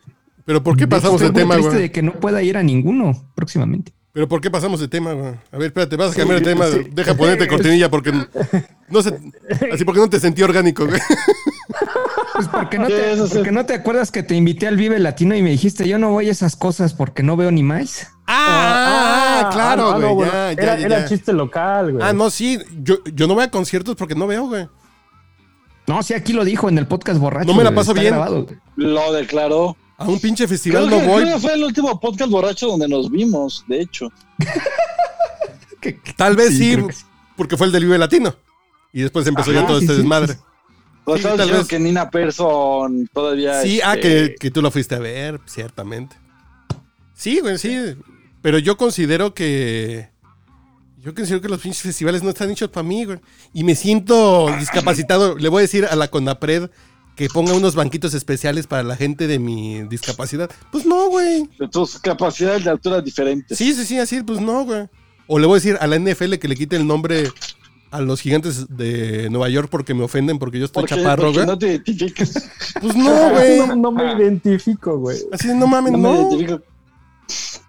[0.48, 1.76] ¿Pero por qué pasamos muy tema, güey?
[1.76, 3.92] de que no pueda ir a ninguno próximamente.
[4.14, 5.34] ¿Pero por qué pasamos de tema, güey?
[5.52, 6.64] A ver, espérate, vas a cambiar de tema.
[6.64, 8.14] Deja ponerte cortinilla porque
[8.88, 9.14] no sé,
[9.70, 10.98] así porque no te sentí orgánico, güey.
[12.32, 15.42] Pues porque no, te, porque no te acuerdas que te invité al Vive Latino y
[15.42, 18.08] me dijiste, yo no voy a esas cosas porque no veo ni más.
[18.26, 20.08] Ah, claro, ah, güey.
[20.08, 21.08] no, bueno, ya, ya, era, ya, era ya.
[21.08, 22.02] chiste local, güey.
[22.02, 22.58] Ah, no, sí.
[22.82, 24.66] Yo, yo no voy a conciertos porque no veo, güey.
[25.86, 27.46] No, sí, aquí lo dijo en el podcast borracho.
[27.46, 28.14] No me la güey, paso bien.
[28.14, 28.56] grabado, güey.
[28.76, 29.76] Lo declaró.
[29.98, 31.22] A un pinche Creo festival que, no voy.
[31.22, 34.10] creo que fue el último podcast borracho donde nos vimos, de hecho.
[36.16, 36.76] Tal vez sí,
[37.36, 38.34] porque fue el del Vive Latino.
[38.92, 40.32] Y después empezó Ajá, ya todo sí, este sí, desmadre.
[40.34, 40.40] sí,
[41.04, 41.66] Pues tal vez.
[41.68, 43.60] que Nina Persson todavía.
[43.62, 46.16] Sí, ah, este, que, que tú lo fuiste a ver, ciertamente.
[47.14, 47.76] Sí, güey, sí.
[48.42, 50.08] Pero yo considero que.
[50.98, 53.18] Yo considero que los pinches festivales no están hechos para mí, güey.
[53.52, 55.36] Y me siento discapacitado.
[55.36, 56.70] Le voy a decir a la Conapred
[57.18, 60.48] que ponga unos banquitos especiales para la gente de mi discapacidad.
[60.70, 61.48] Pues no, güey.
[61.58, 63.58] de tus capacidades de altura diferentes.
[63.58, 64.86] Sí, sí, sí, así, pues no, güey.
[65.26, 67.28] O le voy a decir a la NFL que le quite el nombre
[67.90, 71.44] a los gigantes de Nueva York porque me ofenden porque yo estoy Porque, chaparro, güey.
[71.44, 72.48] no te identificas.
[72.80, 73.58] Pues no, güey.
[73.58, 75.18] No, no me identifico, güey.
[75.32, 76.12] Así de, no mames, No no.
[76.12, 76.62] me identifico.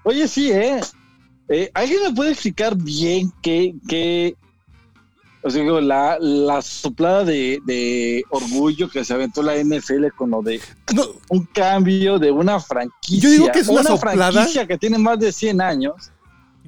[0.04, 0.80] Oye, sí, ¿eh?
[1.50, 4.36] Eh, ¿Alguien me puede explicar bien qué, qué
[5.42, 10.32] o sea, digo, la, la soplada de, de orgullo que se aventó la NFL con
[10.32, 10.60] lo de
[10.94, 13.20] No, un cambio de una franquicia?
[13.22, 14.32] Yo digo que es una soplada.
[14.32, 16.12] franquicia que tiene más de 100 años.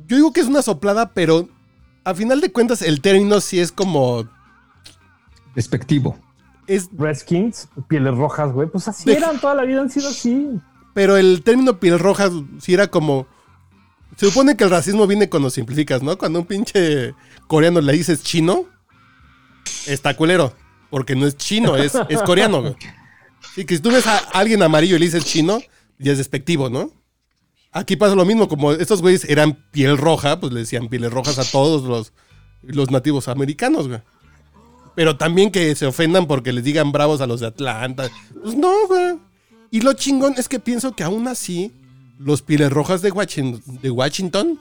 [0.07, 1.49] Yo digo que es una soplada, pero
[2.05, 4.25] a final de cuentas el término sí es como...
[5.53, 6.17] Despectivo.
[6.65, 8.69] Es, Redskins, pieles rojas, güey.
[8.69, 10.47] Pues así eran, toda la vida han sido así.
[10.93, 12.29] pero el término piel roja
[12.60, 13.27] sí era como...
[14.17, 16.17] Se supone que el racismo viene cuando simplificas, ¿no?
[16.17, 17.15] Cuando un pinche
[17.47, 18.65] coreano le dices chino,
[19.88, 20.54] está culero.
[20.89, 21.93] Porque no es chino, es,
[22.26, 22.76] coreano, güey.
[23.56, 25.62] Sí, que si tú ves a alguien amarillo y le dices chino,
[25.97, 26.91] ya es despectivo, ¿no?
[27.71, 31.39] Aquí pasa lo mismo, como estos güeyes eran piel roja, pues le decían pieles rojas
[31.39, 32.12] a todos los,
[32.62, 34.02] los nativos americanos, güey.
[34.95, 38.10] Pero también que se ofendan porque les digan bravos a los de Atlanta.
[38.41, 39.17] Pues no, güey.
[39.69, 41.71] Y lo chingón es que pienso que aún así,
[42.23, 44.60] los pieles rojas de Washington, de Washington,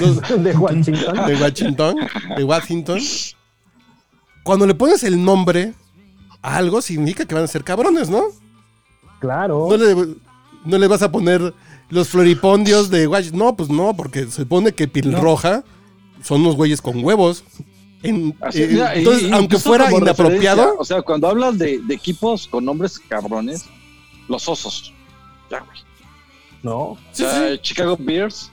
[0.00, 1.26] los, De Washington.
[1.26, 1.96] de Washington,
[2.36, 3.00] de Washington,
[4.42, 5.74] cuando le pones el nombre
[6.42, 8.22] a algo, significa que van a ser cabrones, ¿no?
[9.20, 9.66] Claro.
[9.70, 10.14] No le,
[10.64, 11.52] no le vas a poner
[11.88, 13.38] los floripondios de Washington.
[13.38, 15.64] No, pues no, porque se supone que piel roja
[16.22, 17.44] son unos güeyes con huevos.
[18.02, 21.94] En- Así, eh, mira, entonces, y aunque fuera inapropiado, O sea, cuando hablas de, de
[21.94, 23.64] equipos con nombres cabrones,
[24.28, 24.92] los osos.
[25.50, 25.78] Ya, güey.
[26.62, 26.78] No.
[26.78, 28.50] O sea, Chicago Bears.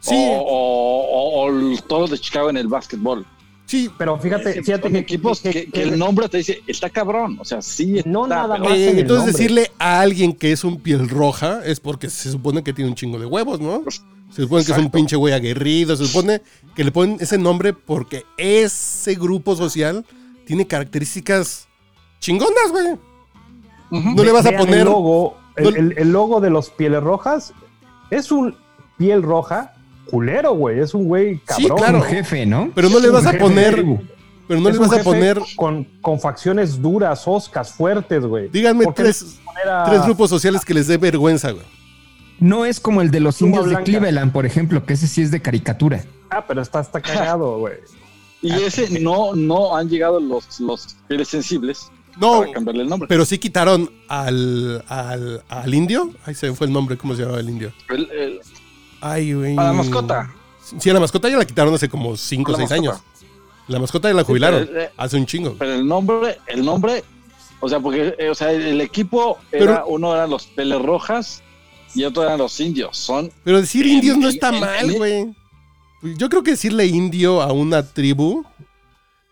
[0.00, 3.26] sí, O, o, o- de Chicago en el básquetbol.
[3.66, 7.38] sí, Pero fíjate, fíjate que, equipos que, que- que el nombre te dice, está cabrón.
[7.40, 8.08] O sea, sí está.
[8.10, 8.72] No, nada más.
[8.72, 12.62] Eh, en entonces decirle a alguien que es un piel roja es porque se supone
[12.62, 13.82] que tiene un chingo de huevos, ¿no?
[14.30, 16.42] Se supone que es un pinche güey aguerrido, se supone
[16.74, 20.04] que le ponen ese nombre porque ese grupo social
[20.44, 21.66] tiene características
[22.20, 22.96] chingonas, güey.
[24.14, 24.80] No le vas a poner...
[24.80, 27.52] El logo, el, no- el- el logo de los pieles rojas
[28.10, 28.56] es un
[28.98, 29.74] piel roja
[30.10, 30.78] culero, güey.
[30.80, 31.78] Es un güey Sí, cabrón.
[31.78, 31.98] claro.
[31.98, 32.70] Un jefe, ¿no?
[32.74, 33.84] Pero no le vas a poner...
[34.48, 35.40] Pero no le vas a poner...
[35.56, 38.48] Con, con facciones duras, oscas, fuertes, güey.
[38.48, 41.64] Díganme ¿Por qué tres, a- tres grupos sociales que les dé vergüenza, güey.
[42.38, 43.82] No es como el de los indios de.
[43.82, 46.04] Cleveland, por ejemplo, que ese sí es de caricatura.
[46.28, 47.74] Ah, pero está, está cagado, güey.
[48.42, 53.08] Y ese no, no han llegado los, los pieles sensibles No, para cambiarle el nombre.
[53.08, 56.10] pero sí quitaron al, al, al indio.
[56.24, 57.72] Ahí se fue el nombre, ¿cómo se llamaba el indio?
[57.88, 58.40] El- el-
[59.00, 59.52] Ay, güey.
[59.58, 60.32] a la mascota.
[60.78, 62.90] Sí, a la mascota ya la quitaron hace como 5 o La 6 mascota.
[62.96, 63.02] años.
[63.68, 64.66] La mascota ya la jubilaron.
[64.66, 65.54] pero, eh, hace un chingo.
[65.58, 67.04] Pero el nombre, el nombre,
[67.60, 71.42] o sea, porque eh, o sea, el equipo era, Pero- uno eran los peles rojas
[71.94, 72.96] y otro eran los indios.
[72.96, 75.34] Son Pero decir en- indios no está en- mal, güey.
[76.16, 78.44] Yo creo que decirle indio a una tribu.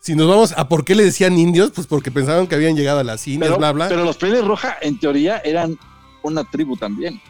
[0.04, 2.98] Si nos vamos a por qué le decían indios, pues porque pensaban que habían llegado
[2.98, 3.88] a las Indias, pero, bla, bla.
[3.88, 5.78] pero los peles rojas en teoría eran
[6.22, 7.22] una tribu también.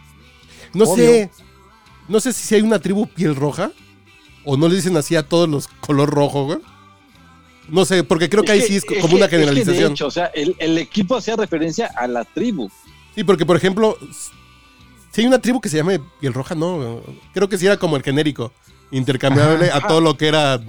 [0.73, 0.97] no obvio.
[0.97, 1.31] sé.
[2.09, 3.71] No sé si hay una tribu piel roja.
[4.45, 6.59] O no le dicen así a todos los color rojo, güey.
[7.69, 9.91] No sé, porque creo que ahí sí es como una es que, generalización.
[9.91, 12.69] de hecho, o sea, el, el equipo hacía referencia a la tribu.
[13.15, 13.97] Sí, porque por ejemplo,
[15.13, 17.03] si hay una tribu que se llame piel roja, no.
[17.33, 18.53] Creo que sí era como el genérico.
[18.91, 20.61] Intercambiable a todo lo que era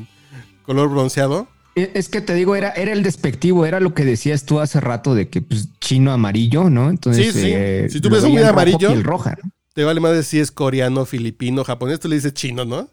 [0.68, 1.48] color bronceado.
[1.76, 4.80] E- Es que te digo, era, era el despectivo, era lo que decías tú hace
[4.80, 6.90] rato de que pues, chino amarillo, ¿no?
[6.90, 7.52] Entonces, Sí, sí.
[7.54, 9.38] eh, Si tú ves un amarillo, piel roja.
[9.44, 9.50] ¿no?
[9.74, 12.90] Te vale más si es coreano, filipino, japonés, tú le dices chino, ¿no?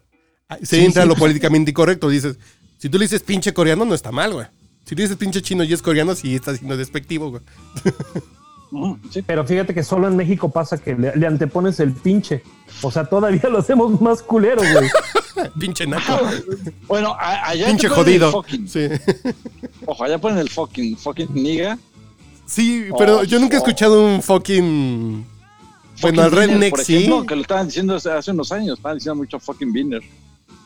[0.49, 2.09] Ah, Se Sí, entra sí, lo políticamente incorrecto.
[2.09, 2.37] Dices,
[2.77, 4.47] si tú le dices pinche coreano, no está mal, güey.
[4.85, 7.41] Si le dices pinche chino y es coreano, sí está siendo despectivo, güey.
[9.11, 9.21] Sí.
[9.21, 12.43] Pero fíjate que solo en México pasa que le, le antepones el pinche.
[12.81, 14.89] O sea, todavía lo hacemos más culero, güey.
[15.59, 16.19] Pinche naco.
[16.87, 18.31] Bueno, a- allá pinche te ponen el jodido.
[18.31, 18.67] fucking.
[18.67, 18.87] Sí.
[19.85, 21.77] Ojo, allá ponen el fucking, fucking niga.
[22.45, 25.25] Sí, pero Oh, yo nunca he escuchado un fucking.
[26.01, 27.09] Bueno, al redneck sí.
[27.27, 30.01] que lo estaban diciendo hace unos años, estaban diciendo mucho fucking binner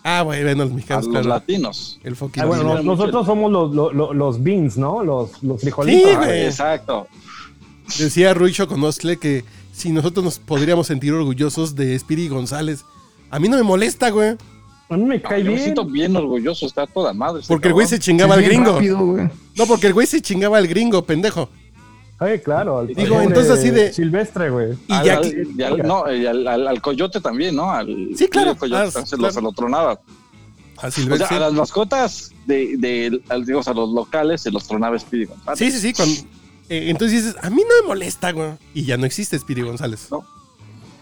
[0.04, 1.28] Ah, güey, bueno, los a mexicanos, los claro.
[1.28, 2.00] latinos.
[2.04, 2.44] El fucking.
[2.44, 5.04] Ah, bueno, nosotros somos los, los, beans, ¿no?
[5.04, 6.16] Los, los Sí, frijolitos.
[6.18, 6.46] güey.
[6.46, 7.08] Exacto.
[8.00, 12.84] Decía Rui Choconostle que si nosotros nos podríamos sentir orgullosos de Spiri González.
[13.30, 14.36] A mí no me molesta, güey.
[14.90, 15.64] A mí me cae Yo me bien.
[15.64, 17.42] siento bien orgulloso, está toda madre.
[17.42, 18.74] este Porque el güey se chingaba Sí, al gringo.
[18.74, 19.30] rápido.
[19.56, 21.50] No, porque el güey se chingaba al gringo, pendejo.
[22.20, 22.80] Ay, claro.
[22.80, 24.74] al Digo, entonces así de- Silvestre, güey.
[24.88, 27.70] Y Al- ya al- que- y al- no, y al, al- al coyote también, ¿no?
[27.70, 28.52] Al, Sí, claro.
[28.52, 29.22] al coyote, Ah, se, claro.
[29.24, 30.00] Lo, se lo tronaba.
[30.80, 34.98] A O sea, a las mascotas de, de, digamos, a los locales se los tronaba
[34.98, 35.60] Speedy González.
[35.60, 35.94] Sí, sí, sí.
[35.94, 36.22] cuando-
[36.70, 38.52] eh, entonces dices, a mí no me molesta, güey.
[38.74, 40.08] Y ya no existe Spiri González.
[40.12, 40.26] No.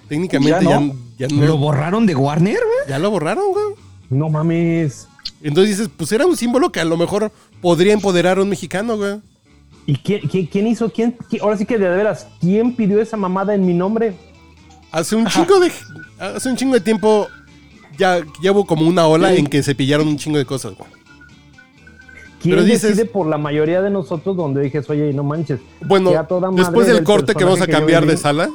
[0.08, 0.80] Técnicamente ya, Ya
[1.18, 1.42] ya, no.
[1.42, 1.46] no.
[1.48, 2.90] ¿Lo borraron de Warner, güey?
[2.90, 3.66] Ya lo borraron, güey.
[4.10, 5.08] No mames.
[5.42, 8.98] Entonces dices, pues era un símbolo que a lo mejor podría empoderar a un mexicano,
[8.98, 9.20] güey.
[9.88, 10.92] ¿Y quién, quién- quién hizo?
[10.92, 14.16] ¿Quién, quién- Ahora sí que de veras, ¿quién pidió esa mamada en mi nombre?
[14.92, 15.72] Hace un chingo de.
[16.20, 17.28] Hace un chingo de tiempo.
[17.98, 19.38] Ya llevo como una ola Sí.
[19.40, 20.90] en que se pillaron un chingo de cosas, güey.
[22.46, 25.60] ¿Quién Pero dices- decide por la mayoría de nosotros donde dijes, oye, no manches?
[25.82, 26.12] Bueno,
[26.54, 28.22] después del del corte que vamos a cambiar de viví.
[28.22, 28.50] sala.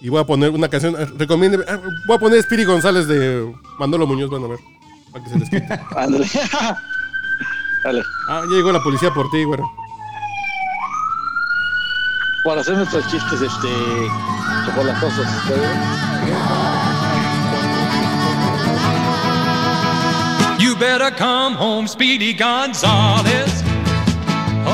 [0.00, 0.94] Y voy a poner una canción.
[1.00, 1.64] eh, Recomiende.
[1.66, 4.58] ah, Voy a poner Spiri González de Manolo Muñoz, van a ver.
[5.12, 5.66] Para que se les quite.
[5.94, 6.26] Dale.
[8.28, 9.60] Ah, ya llegó la policía por ti, güey.
[12.44, 13.68] Para hacer nuestros chistes, este.
[14.66, 15.26] chocolatosos.
[15.26, 15.54] ¿está
[20.74, 23.62] You better come home, Speedy Gonzales,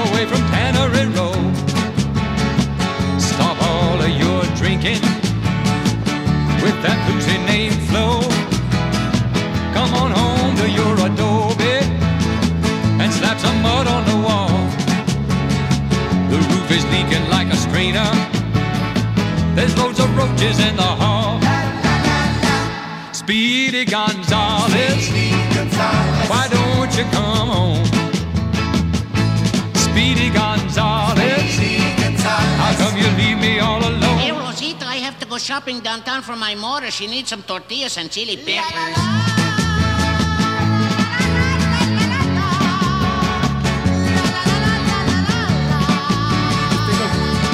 [0.01, 1.37] away from Tannery Row.
[3.19, 5.03] Stop all of your drinking
[6.65, 8.23] with that boozy name Flo.
[9.77, 11.85] Come on home to your adobe
[12.99, 14.49] and slap some mud on the wall.
[16.31, 18.11] The roof is leaking like a strainer.
[19.55, 21.41] There's loads of roaches in the hall.
[23.13, 25.30] Speedy Gonzales.
[26.31, 27.85] Why don't you come home?
[29.75, 31.19] Speedy Gonzales.
[32.63, 34.39] How come you leave me all Hey, alone?
[34.47, 36.91] Rosita, I have to go shopping downtown for my mother.
[36.91, 38.97] She needs some tortillas and chili peppers.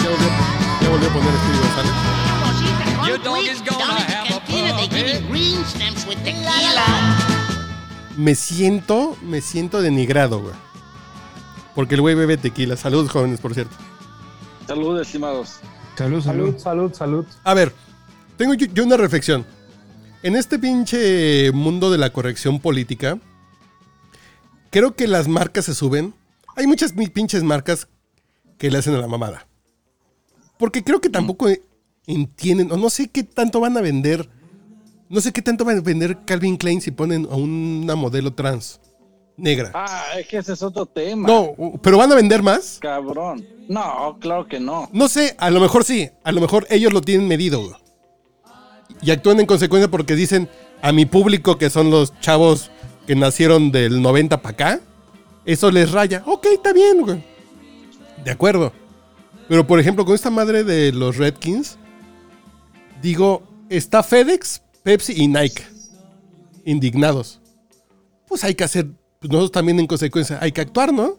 [0.03, 0.29] Ya volvió,
[0.83, 1.95] ya volvió a poner Spiri González.
[2.43, 3.51] Rosita, Your dog quick.
[3.53, 5.65] is gonna Down at the have a cantina, they give you green eh?
[5.65, 7.56] stamps with tequila.
[8.17, 10.55] Me siento, me siento denigrado, güey.
[11.75, 12.77] Porque el güey bebe tequila.
[12.77, 13.77] Saludos, jóvenes, por cierto.
[14.67, 15.61] Salud, estimados.
[15.97, 16.59] Salud, salud.
[16.59, 17.27] Salud, salud, salud.
[17.45, 17.73] A ver,
[18.37, 19.47] tengo yo, yo una reflexión.
[20.23, 23.19] En este pinche mundo de la corrección política,
[24.71, 26.15] creo que las marcas se suben.
[26.57, 27.89] Hay muchas pinches marcas
[28.59, 29.47] que le hacen a la mamada.
[30.59, 31.49] Porque creo que tampoco
[32.07, 34.29] entienden, o no sé qué tanto van a vender.
[35.09, 38.81] No sé qué tanto van a vender Calvin Klein si ponen a una modelo trans
[39.37, 39.71] negra.
[39.75, 41.29] Ah, es que ese es otro tema.
[41.29, 42.79] No, pero van a vender más.
[42.81, 43.47] Cabrón.
[43.69, 44.89] No, claro que no.
[44.93, 47.61] No sé, a lo mejor sí, a lo mejor ellos lo tienen medido.
[47.61, 47.75] güey.
[49.03, 50.49] Y actúan en consecuencia porque dicen
[50.83, 52.71] a mi público, que son los chavos
[53.07, 54.81] que nacieron del 90 para acá,
[55.45, 56.23] eso les raya.
[56.27, 57.25] Ok, está bien, güey.
[58.25, 58.73] De acuerdo.
[59.49, 61.79] Pero por ejemplo, con esta madre de los Redkins,
[63.01, 65.65] digo, está FedEx, Pepsi y Nike
[66.65, 67.41] indignados.
[68.29, 68.87] Pues hay que hacer,
[69.19, 71.19] pues nosotros también en consecuencia, hay que actuar, ¿no?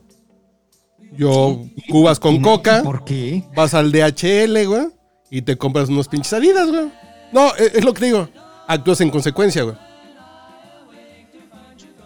[1.18, 2.82] Yo, cubas con ¿Y- coca.
[2.82, 3.44] ¿Por qué?
[3.54, 4.88] Vas al DHL, güey,
[5.30, 6.90] y te compras unos pinches Adidas, güey.
[7.34, 8.30] No, e- es, lo que digo.
[8.68, 9.76] Actúas en consecuencia, güey.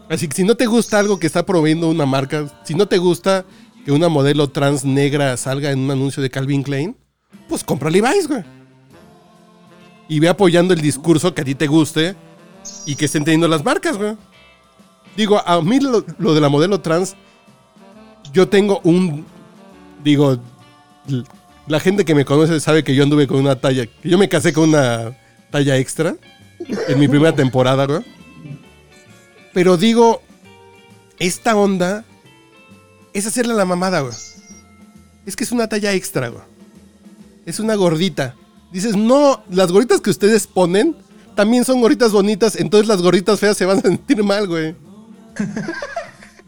[0.09, 2.97] Así que si no te gusta algo que está promoviendo una marca, si no te
[2.97, 3.45] gusta
[3.85, 6.97] que una modelo trans negra salga en un anuncio de Calvin Klein,
[7.47, 8.43] pues compra Levi's, güey.
[10.11, 12.17] Y ve apoyando el discurso que a ti te guste
[12.85, 14.17] y que estén teniendo las marcas, güey.
[15.15, 17.15] Digo, a mí lo, de la modelo trans,
[18.33, 19.25] yo tengo un.
[20.03, 20.37] Digo,
[21.65, 23.85] la gente que me conoce sabe que yo anduve con una talla.
[23.85, 25.17] Que yo me casé con una
[25.49, 26.17] talla extra
[26.89, 28.01] en mi primera temporada, güey.
[29.53, 30.21] Pero digo,
[31.19, 32.03] esta onda
[33.13, 34.13] es hacerle la mamada, güey.
[35.25, 36.43] Es que es una talla extra, güey.
[37.45, 38.35] Es una gordita.
[38.71, 40.95] Dices, no, las gorditas que ustedes ponen
[41.35, 44.75] también son gorditas bonitas, entonces las gorditas feas se van a sentir mal, güey.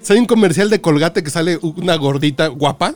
[0.09, 2.95] Hay un comercial de Colgate que sale una gordita guapa.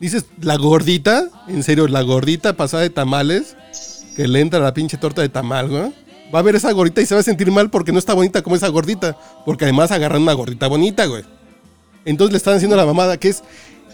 [0.00, 3.56] Dices, la gordita, en serio, la gordita pasada de tamales,
[4.16, 5.92] que le entra la pinche torta de tamal, güey.
[6.34, 8.42] Va a ver esa gordita y se va a sentir mal porque no está bonita
[8.42, 9.16] como esa gordita.
[9.44, 11.22] Porque además agarran una gordita bonita, güey.
[12.06, 13.44] Entonces le están haciendo la mamada, que es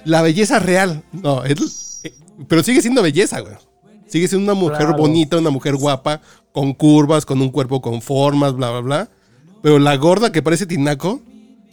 [0.04, 1.02] la belleza real.
[1.12, 2.14] No, es- eh,
[2.46, 3.54] pero sigue siendo belleza, güey.
[4.08, 4.96] Sigue siendo una mujer Claro.
[4.98, 6.20] bonita, una mujer guapa,
[6.52, 9.08] con curvas, con un cuerpo con formas, bla, bla, bla.
[9.62, 11.20] Pero la gorda que parece tinaco,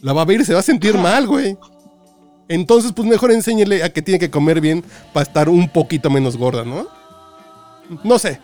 [0.00, 1.56] la va a ver y se va a sentir mal, güey.
[2.48, 6.36] Entonces, pues mejor enséñele a que tiene que comer bien para estar un poquito menos
[6.36, 6.86] gorda, ¿no?
[8.04, 8.38] No sé.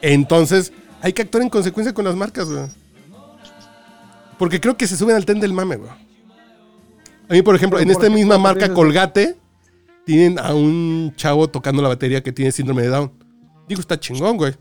[0.00, 2.66] Entonces, hay que actuar en consecuencia con las marcas, güey.
[4.38, 5.90] Porque creo que se suben al tren del mame, güey.
[7.28, 9.36] A mí, por ejemplo, en ¿por esta misma ¿Por qué marca Colgate,
[10.06, 13.12] tienen a un chavo tocando la batería que tiene síndrome de Down.
[13.68, 14.54] Digo, está chingón, güey.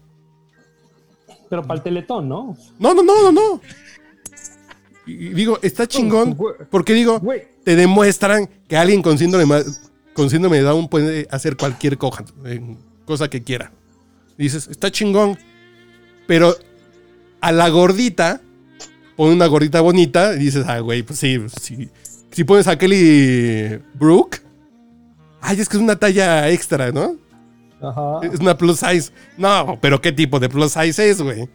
[1.50, 2.58] Pero para el teletón, ¿no?
[2.78, 3.62] No, no, no, no, no.
[5.06, 6.38] Y digo, está chingón
[6.70, 7.22] porque digo,
[7.64, 9.64] te demuestran que alguien con síndrome,
[10.14, 13.72] con síndrome de Down puede hacer cualquier coja, eh, cosa que quiera.
[14.38, 15.38] Dices, está chingón.
[16.28, 16.58] Pero
[17.40, 18.42] a la gordita
[19.16, 21.90] pone una gordita bonita y dices, ah, güey, pues sí, sí.
[22.32, 24.42] Si pones a Kelly Brooke,
[25.40, 27.16] ay, es que es una talla extra, ¿no?
[27.82, 28.20] Ajá.
[28.24, 29.12] Es una plus size.
[29.38, 31.48] No, pero ¿qué tipo de plus size es, güey?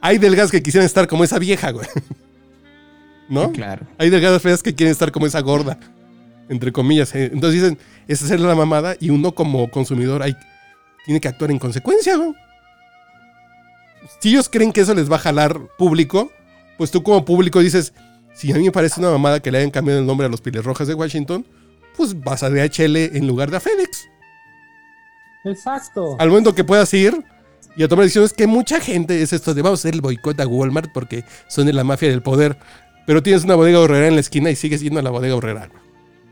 [0.00, 1.86] Hay delgadas que quisieran estar como esa vieja, güey.
[3.28, 3.52] ¿No?
[3.52, 3.86] Claro.
[3.98, 5.78] Hay delgadas feas que quieren estar como esa gorda.
[6.48, 7.14] Entre comillas.
[7.14, 7.30] eh.
[7.32, 10.34] Entonces dicen, es hacerle la mamada y uno como consumidor hay,
[11.04, 12.32] tiene que actuar en consecuencia, güey.
[14.20, 16.32] Si ellos creen que eso les va a jalar público,
[16.78, 17.92] pues tú como público dices,
[18.34, 20.40] si a mí me parece una mamada que le hayan cambiado el nombre a los
[20.40, 21.44] Piles Rojas de Washington,
[21.96, 24.06] pues vas a DHL en lugar de a FedEx.
[25.44, 26.16] Exacto.
[26.18, 27.24] Al momento que puedas ir
[27.76, 30.38] y a tomar decisiones que mucha gente es esto de vamos a hacer el boicot
[30.40, 32.58] a Walmart porque son de la mafia del poder.
[33.06, 35.70] Pero tienes una bodega horrera en la esquina y sigues yendo a la bodega horrera.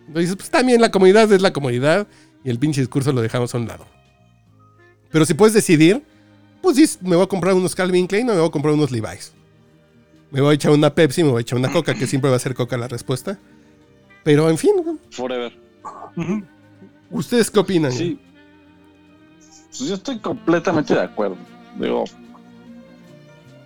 [0.00, 2.06] Entonces dices, pues también la comunidad es la comunidad
[2.44, 3.86] y el pinche discurso lo dejamos a un lado.
[5.10, 6.02] Pero si puedes decidir,
[6.60, 8.90] pues dices, me voy a comprar unos Calvin Klein o me voy a comprar unos
[8.90, 9.32] Levi's.
[10.30, 12.36] Me voy a echar una Pepsi, me voy a echar una Coca, que siempre va
[12.36, 13.38] a ser Coca la respuesta.
[14.24, 14.72] Pero en fin,
[15.10, 15.56] Forever.
[17.10, 17.92] ¿ustedes qué opinan?
[17.92, 18.18] Sí.
[19.78, 21.36] Pues yo estoy completamente de acuerdo.
[21.78, 22.04] Digo,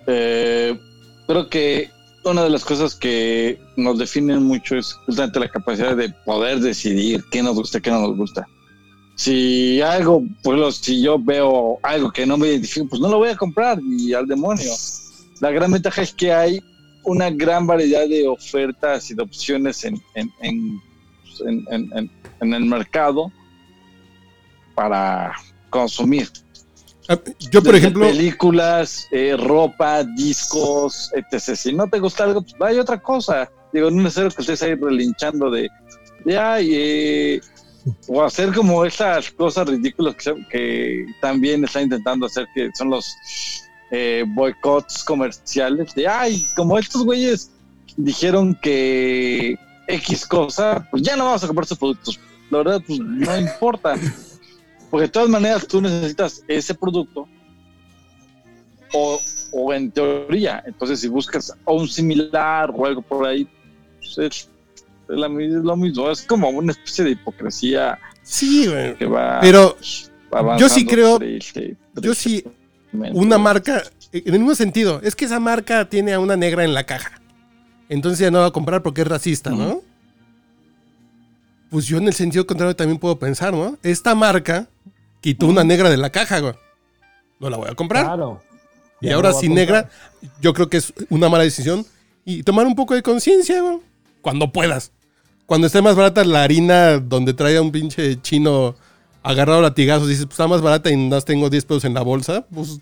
[0.07, 0.79] eh,
[1.27, 1.91] creo que
[2.25, 7.25] una de las cosas que nos definen mucho es justamente la capacidad de poder decidir
[7.31, 8.47] qué nos gusta qué no nos gusta.
[9.15, 13.29] Si algo, pues si yo veo algo que no me identifico, pues no lo voy
[13.29, 14.73] a comprar y al demonio.
[15.41, 16.61] La gran ventaja es que hay
[17.05, 20.81] una gran variedad de ofertas y de opciones en- en- en-
[22.41, 23.31] en el mercado
[24.75, 25.33] para
[25.71, 26.29] consumir.
[27.09, 27.19] Ah,
[27.51, 31.57] Yo, por Desde ejemplo, Películas, eh, ropa, discos, etc.
[31.57, 33.51] Si no te gusta algo, pues vaya otra cosa.
[33.73, 35.69] Digo, no es necesario que estés ahí relinchando de,
[36.25, 37.41] de ay, eh,
[38.07, 43.17] o hacer como esas cosas ridículas que, que también están intentando hacer, que son los
[43.91, 45.95] eh, boicots comerciales.
[45.95, 47.51] De ay, como estos güeyes
[47.97, 49.59] dijeron que
[49.89, 52.21] X cosa, pues ya no vamos a comprar sus productos.
[52.51, 53.97] La verdad, pues no importa.
[54.91, 57.29] Porque de todas maneras tú necesitas ese producto
[58.93, 59.21] o,
[59.53, 60.63] o en teoría.
[60.67, 63.49] Entonces si buscas o un similar o algo por ahí,
[63.99, 64.49] pues es,
[65.09, 66.11] es la mi- es lo mismo.
[66.11, 68.69] Es como una especie de hipocresía sí,
[68.99, 69.77] que va Pero
[70.59, 72.45] yo sí creo- triste, yo sí,
[73.13, 73.83] una marca,
[74.13, 77.21] en el mismo sentido, es que esa marca tiene a una negra en la caja.
[77.89, 79.83] Entonces ya no va a comprar porque es racista, ¿no?
[81.71, 83.79] Pues yo en el sentido contrario también puedo pensar, ¿no?
[83.85, 84.67] Esta marca
[85.21, 86.55] quitó una negra de la caja, güey.
[87.39, 88.05] No la voy a comprar.
[88.05, 88.43] Claro.
[89.01, 89.89] y ahora no sin negra,
[90.41, 91.87] yo creo que es una mala decisión.
[92.25, 93.79] Y tomar un poco de conciencia, güey.
[94.21, 94.93] Cuando puedas.
[95.47, 98.77] Cuando esté más barata la harina donde trae a un pinche chino
[99.23, 102.47] agarrado latigazos, dices, pues está más barata y más tengo 10 pesos en la bolsa,
[102.55, 102.79] pues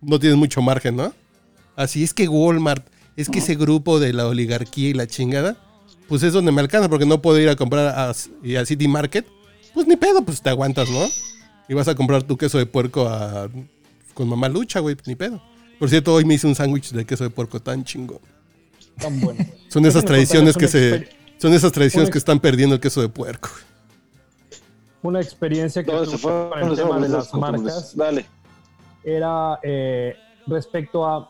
[0.00, 1.12] no tienes mucho margen, ¿no?
[1.76, 5.56] Así es que Walmart, es que ese grupo de la oligarquía y la chingada,
[6.08, 8.12] pues es donde me alcanza, porque no puedo ir a comprar a,
[8.42, 9.26] y a City Market,
[9.74, 11.08] pues ni pedo, pues te aguantas, ¿no?
[11.68, 13.48] Y vas a comprar tu queso de puerco a-
[14.14, 15.40] con mamá lucha, güey, ni pedo.
[15.78, 18.20] Por cierto, hoy me hice un sándwich de queso de puerco tan chingo.
[18.98, 19.44] Tan bueno.
[19.68, 21.08] Son esas tradiciones que se...
[21.38, 23.48] Son esas tradiciones que están perdiendo el queso de puerco.
[25.02, 26.48] Una experiencia que ¿Dónde se tuve fue?
[26.50, 28.26] con el ¿Dónde se tema de las marcas Dale.
[29.02, 30.14] era eh,
[30.46, 31.28] respecto a.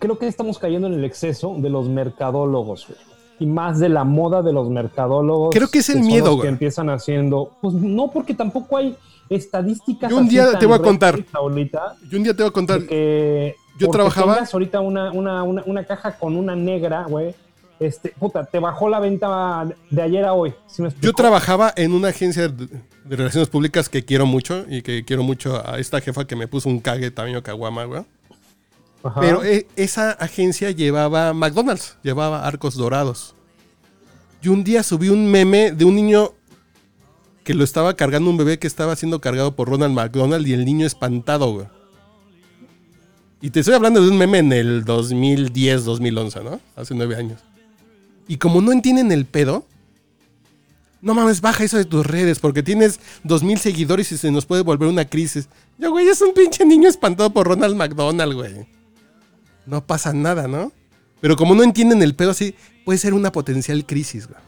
[0.00, 2.98] Creo que estamos cayendo en el exceso de los mercadólogos, güey.
[3.38, 5.54] Y más de la moda de los mercadólogos.
[5.54, 6.42] Creo que es el miedo, güey.
[6.42, 7.52] Que empiezan haciendo.
[7.60, 8.96] Pues no, porque tampoco hay
[9.30, 10.10] estadísticas.
[10.10, 11.14] Yo un día te voy a contar.
[11.14, 12.86] reales Ahorita, Y un día te voy a contar...
[12.86, 17.34] que Yo trabajaba- ahorita una, una, una, una caja con una negra, güey.
[17.80, 20.52] Este, puta, te bajó la venta de ayer a hoy.
[20.66, 22.66] ¿sí me Yo trabajaba en una agencia de,
[23.04, 26.48] de relaciones públicas que quiero mucho y que quiero mucho a esta jefa que me
[26.48, 28.02] puso un cague tamaño caguama, güey.
[29.04, 29.20] Ajá.
[29.20, 33.36] Pero eh, esa agencia llevaba McDonald's, llevaba arcos dorados.
[34.42, 36.32] Y un día subí un meme de un niño
[37.48, 40.66] que lo estaba cargando un bebé que estaba siendo cargado por Ronald McDonald y el
[40.66, 41.70] niño espantado.
[43.40, 46.60] Y te estoy hablando de un meme en el 2010, 2011, ¿no?
[46.76, 47.40] Hace nueve años.
[48.26, 49.64] Y como no entienden el pedo,
[51.00, 54.44] no mames, baja eso de tus redes porque tienes dos mil seguidores y se nos
[54.44, 55.48] puede volver una crisis.
[55.78, 58.66] Yo, güey, es un pinche niño espantado por Ronald McDonald, güey.
[59.64, 60.70] No pasa nada, ¿no?
[61.22, 64.40] Pero como no entienden el pedo así, puede ser una potencial crisis, güey.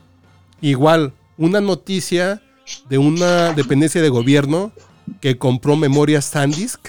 [0.61, 2.43] Igual, una noticia
[2.89, 4.73] de una dependencia de gobierno
[5.21, 6.89] que compró memorias SanDisk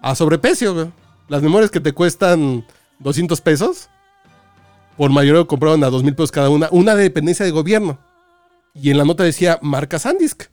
[0.00, 0.92] a sobreprecio, güey.
[1.28, 2.66] Las memorias que te cuestan
[3.00, 3.90] 200 pesos,
[4.96, 7.98] por mayoreo compraron a 2 mil pesos cada una, una de dependencia de gobierno.
[8.74, 10.44] Y en la nota decía marca SanDisk.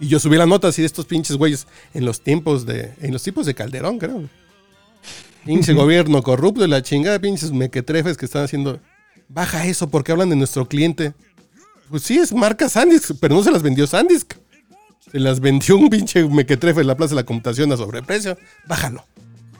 [0.00, 2.94] Y yo subí la nota así de estos pinches güeyes en los tiempos de.
[3.00, 4.28] En los tiempos de Calderón, creo.
[5.44, 8.80] Pinche gobierno corrupto y la chingada, pinches mequetrefes que están haciendo.
[9.28, 11.14] Baja eso porque hablan de nuestro cliente.
[11.94, 14.32] Pues sí, es marca Sandisk, pero no se las vendió Sandisk.
[15.12, 18.36] Se las vendió un pinche mequetrefe en la Plaza de la Computación a sobreprecio.
[18.66, 19.06] Bájalo,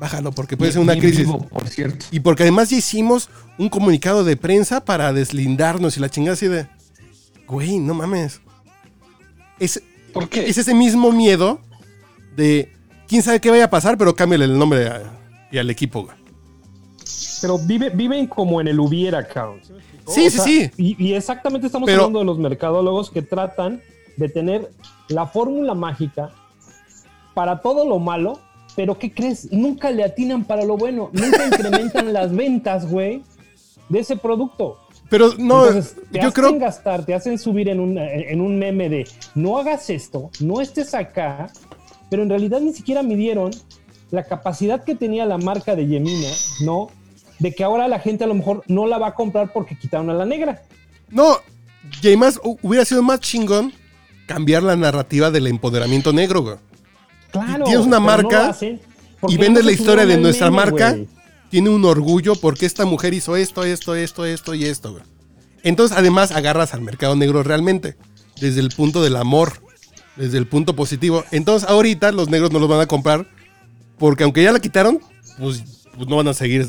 [0.01, 1.21] bájalo porque puede ser una crisis.
[1.21, 2.07] vivo, por cierto.
[2.11, 6.49] Y porque además ya hicimos un comunicado de prensa para deslindarnos y la chingada así
[6.49, 6.67] de.
[7.47, 8.41] Güey, no mames.
[9.61, 9.81] Es,
[10.13, 10.49] ¿Por qué?
[10.49, 11.61] es ese mismo miedo
[12.35, 12.73] de.
[13.07, 15.21] Quién sabe qué vaya a pasar, pero cámbiale el nombre a-
[15.53, 16.17] y al equipo, güey.
[17.41, 19.63] Pero vive, viven como en el hubiera count.
[20.07, 20.71] Sí, sí, sí.
[20.77, 23.83] Y, y exactamente estamos Pero- hablando de los mercadólogos que tratan
[24.17, 24.71] de tener
[25.09, 26.31] la fórmula mágica
[27.35, 28.39] para todo lo malo,
[28.77, 29.51] pero ¿qué crees?
[29.53, 31.11] Nunca le atinan para lo bueno.
[31.13, 33.23] Nunca incrementan las ventas, güey,
[33.89, 34.79] de ese producto.
[35.11, 36.59] Pero no, Entonces, te yo hacen creo.
[36.59, 40.95] gastar, te hacen subir en un, en un meme de no hagas esto, no estés
[40.95, 41.51] acá,
[42.09, 43.51] pero en realidad ni siquiera midieron
[44.11, 46.29] la capacidad que tenía la marca de Yemina,
[46.65, 46.89] ¿no?
[47.39, 50.11] De que ahora la gente a lo mejor no la va a comprar porque quitaron
[50.11, 50.63] a la negra.
[51.11, 51.39] No,
[52.03, 53.73] y además hubiera sido más chingón
[54.27, 56.57] cambiar la narrativa del empoderamiento negro, güey.
[57.31, 57.65] Claro.
[57.65, 58.57] tienes una no marca
[59.29, 60.97] Y vendes la historia de nuestra meme, marca.
[61.51, 65.05] Tiene un orgullo porque esta mujer hizo esto, esto, esto, esto y esto, güey.
[65.63, 67.97] Entonces, además, agarras al mercado negro realmente.
[68.41, 69.53] Desde el punto del amor.
[70.17, 71.25] Desde el punto positivo.
[71.31, 73.27] Entonces, ahorita los negros no los van a comprar.
[73.99, 75.01] Porque aunque ya la quitaron,
[75.39, 75.63] pues,
[75.97, 76.67] pues no van a seguir.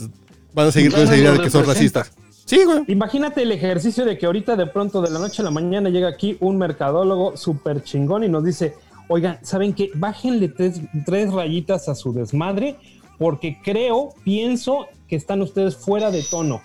[0.55, 2.11] Van a seguir con esa idea de que son racistas.
[2.45, 2.83] Sí, güey.
[2.87, 6.07] Imagínate el ejercicio de que ahorita de pronto de la noche a la mañana llega
[6.07, 8.75] aquí un mercadólogo súper chingón y nos dice,
[9.09, 9.91] oigan, ¿saben qué?
[9.95, 12.77] Bájenle tres, tres rayitas a su desmadre
[13.17, 16.61] porque creo, pienso que están ustedes fuera de tono.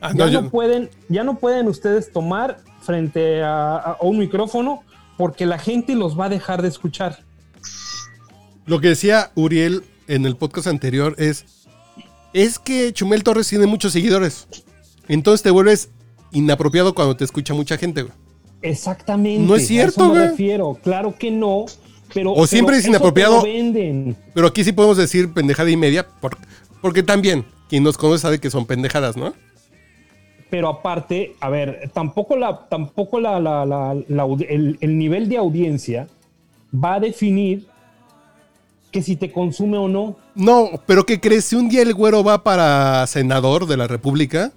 [0.00, 4.82] Ah, Ya no, pueden, ya no pueden ustedes tomar frente a, a un micrófono
[5.16, 7.20] porque la gente los va a dejar de escuchar.
[8.66, 11.44] Lo que decía Uriel en el podcast anterior es,
[12.44, 14.46] es que Chumel Torres tiene muchos seguidores.
[15.08, 15.88] Entonces te vuelves
[16.32, 18.12] inapropiado cuando te escucha mucha gente, güey.
[18.62, 19.46] Exactamente.
[19.46, 20.28] No es a cierto, eso me güey.
[20.30, 20.78] refiero.
[20.82, 21.66] Claro que no.
[22.12, 23.42] Pero, O siempre pero es inapropiado.
[23.42, 24.16] venden.
[24.34, 26.36] Pero aquí sí podemos decir pendejada y media, por-
[26.80, 29.34] porque también quien nos conoce sabe que son pendejadas, ¿no?
[30.48, 35.28] pero aparte, a ver, tampoco la, tampoco la, la- la- la audi- el, el nivel
[35.28, 36.06] de audiencia
[36.72, 37.66] va a definir
[38.96, 40.16] que si te consume o no.
[40.34, 41.44] No, pero ¿qué crees?
[41.44, 44.52] Si un día el güero va para senador de la República,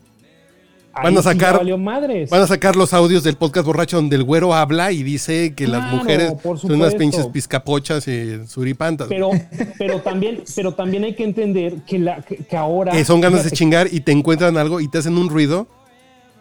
[1.02, 2.30] Van a sí sacar- madres.
[2.30, 5.68] van a sacar los audios del podcast borracho donde el güero habla y dice que
[5.68, 9.08] las mujeres son unas pinches pizcapochas y suripantas.
[9.10, 9.30] Pero,
[9.78, 12.92] pero, también, pero también hay que entender que, la, que, que ahora.
[12.94, 15.68] que son ganas de chingar y te encuentran algo y te hacen un ruido.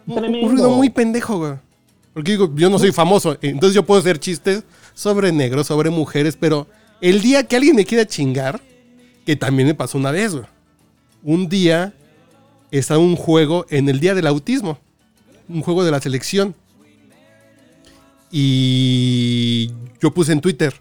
[0.05, 0.47] Tremendo.
[0.47, 1.53] Un ruido muy pendejo, güey.
[2.13, 6.35] Porque digo, yo no soy famoso, entonces yo puedo hacer chistes sobre negros, sobre mujeres,
[6.37, 6.65] pero
[7.01, 8.61] el día que alguien me quiera chingar,
[9.25, 10.45] que también me pasó una vez, güey.
[11.23, 11.93] Un día
[12.71, 14.79] está un juego en el día del autismo,
[15.47, 16.55] un juego de la selección.
[18.31, 20.73] Y yo puse en Twitter,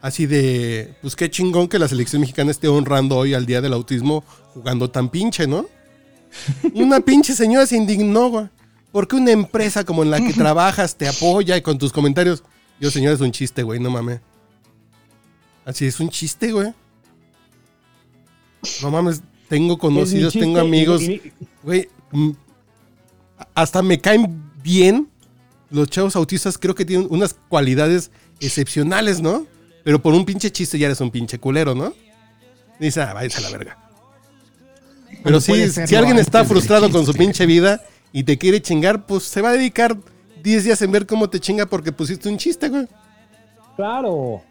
[0.00, 3.74] así de, pues qué chingón que la selección mexicana esté honrando hoy al día del
[3.74, 5.66] autismo jugando tan pinche, ¿no?
[6.74, 8.48] Una pinche señora se indignó, güey.
[8.90, 12.42] Porque una empresa como en la que trabajas te apoya y con tus comentarios.
[12.80, 14.20] Yo, señora, es un chiste, güey, no mames.
[15.68, 16.72] Así es un chiste, güey.
[18.82, 21.02] No mames, tengo conocidos, chiste tengo amigos.
[21.02, 21.20] y-
[21.62, 22.30] Güey, mm,
[23.54, 25.08] hasta me caen bien.
[25.70, 28.10] Los chavos autistas creo que tienen unas cualidades
[28.40, 29.46] excepcionales, ¿no?
[29.84, 31.92] Pero por un pinche chiste ya eres un pinche culero, ¿no?
[32.80, 33.78] Dice, ah, váyase a la verga.
[35.22, 39.24] Pero sí, si alguien está frustrado con su pinche vida y te quiere chingar, pues
[39.24, 39.98] se va a dedicar
[40.42, 42.86] 10 días en ver cómo te chinga porque pusiste un chiste, güey.
[43.76, 44.42] Claro.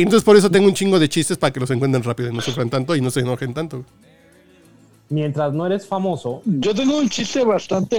[0.00, 2.40] Entonces por eso tengo un chingo de chistes para que los encuentren rápido y no
[2.40, 3.84] sufran tanto y no se enojen tanto.
[5.10, 7.98] Mientras no eres famoso, Yo tengo un chiste bastante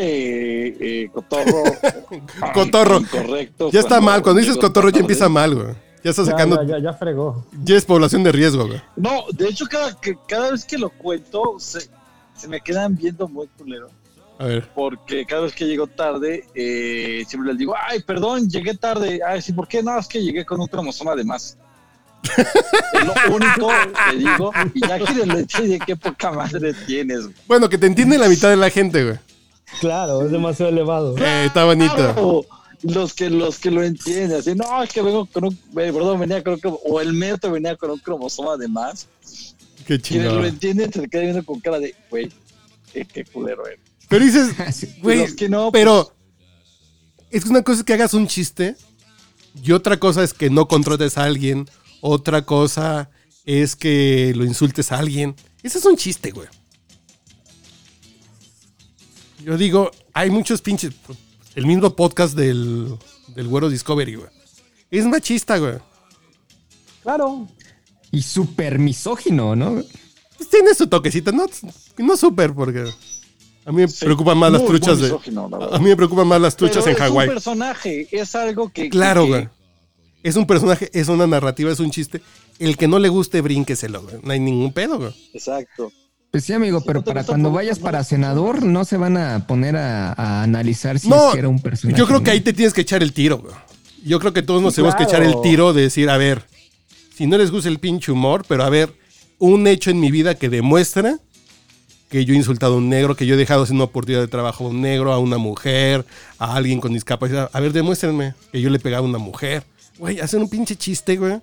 [1.03, 1.63] eh, cotorro.
[2.55, 2.99] Cotorro.
[2.99, 3.69] Incorrecto.
[3.69, 5.67] Ya está mal, cuando dices cotorro ya empieza mal, güey.
[6.03, 7.45] Ya está sacando, ya, ya, ya fregó.
[7.63, 8.81] ya es población de riesgo, güey.
[8.95, 11.87] No, de hecho, cada, que, cada vez que lo cuento, se,
[12.35, 13.89] se me quedan viendo muy culero.
[14.39, 14.67] A ver.
[14.73, 19.21] Porque cada vez que llego tarde, eh, siempre les digo, ay, perdón, llegué tarde.
[19.25, 19.83] Ay, sí, ¿por qué?
[19.83, 21.57] No, es que llegué con un cromosoma de más.
[22.93, 23.69] es lo único
[24.09, 24.51] que digo.
[24.73, 27.23] Y ya quieren decir qué poca madre tienes.
[27.23, 27.35] güey.
[27.47, 29.17] Bueno, que te entiende la mitad de la gente, güey.
[29.79, 31.17] Claro, es demasiado elevado.
[31.17, 31.95] Eh, está bonito.
[31.95, 32.45] Claro,
[32.83, 36.19] los que los que lo entienden, así, no, es que vengo con un, eh, perdón,
[36.19, 39.07] venía con un, o el metro venía con un cromosoma de más.
[39.85, 42.29] Qué Quienes lo entienden se le queda viendo con cara de, güey,
[42.91, 43.79] qué, qué culero eres.
[44.07, 44.55] Pero dices,
[45.01, 46.13] güey, Los que no, pero
[47.31, 48.75] es que una cosa es que hagas un chiste
[49.61, 51.67] y otra cosa es que no contrates a alguien.
[52.05, 53.09] Otra cosa
[53.45, 55.35] es que lo insultes a alguien.
[55.63, 56.49] Ese es un chiste, güey.
[59.43, 60.93] Yo digo, hay muchos pinches.
[61.55, 62.97] El mismo podcast del,
[63.35, 64.29] del Güero Discovery, güey.
[64.91, 65.75] Es machista, güey.
[67.03, 67.47] Claro.
[68.11, 69.81] Y súper misógino, ¿no?
[70.37, 71.45] Pues tiene su toquecito, no,
[71.99, 72.81] no súper, porque
[73.65, 75.03] a mí me Sí, preocupan más las truchas de.
[75.05, 75.49] misógino.
[75.71, 77.27] A mí me preocupan más las truchas Pero en es Hawái.
[77.29, 78.89] un personaje, es algo que.
[78.89, 79.49] Claro, que- güey.
[80.23, 82.21] Es un personaje, es una narrativa, es un chiste.
[82.59, 84.15] El que no le guste, brínqueselo, güey.
[84.23, 85.13] No hay ningún pedo, güey.
[85.33, 85.91] Exacto.
[86.31, 90.13] Pues sí, amigo, pero para cuando vayas para senador, no se van a poner a,
[90.13, 91.99] a analizar si No, es que era un personaje.
[91.99, 93.53] yo creo que ahí te tienes que echar el tiro, güey.
[94.03, 96.43] Yo creo que todos nos Sí, tenemos que echar el tiro de decir, a ver,
[97.15, 98.91] si no les gusta el pinche humor, pero a ver,
[99.37, 101.19] un hecho en mi vida que demuestra
[102.09, 104.27] que yo he insultado a un negro, que yo he dejado sin una oportunidad de
[104.27, 106.05] trabajo a un negro, a una mujer,
[106.39, 107.49] a alguien con discapacidad.
[107.53, 109.63] A ver, demuéstrenme que yo le he pegado a una mujer.
[109.97, 111.39] Güey, hacen un pinche chiste, güey.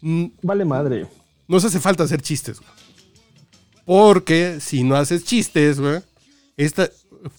[0.00, 1.06] Mm, Vale madre.
[1.46, 2.70] No se hace falta hacer chistes, güey.
[3.84, 6.00] Porque si no haces chistes, güey.
[6.56, 6.88] Esta...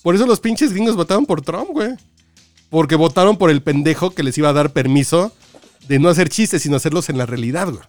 [0.03, 1.91] Por eso los pinches gringos votaron por Trump, güey.
[2.69, 5.31] Porque votaron por el pendejo que les iba a dar permiso
[5.87, 7.83] de no hacer chistes, sino hacerlos en la realidad, güey.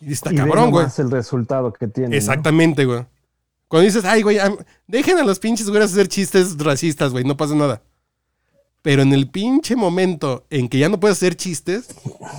[0.00, 0.82] Y está Y cabrón, güey.
[0.84, 2.10] nomás el resultado que tiene.
[2.10, 2.16] ¿no?
[2.16, 3.06] Exactamente, güey.
[3.68, 4.38] Cuando dices, ay, güey,
[4.86, 7.82] dejen a los pinches güeyes hacer chistes racistas, güey, no pasa nada.
[8.82, 11.88] Pero en el pinche momento en que ya no puedes hacer chistes,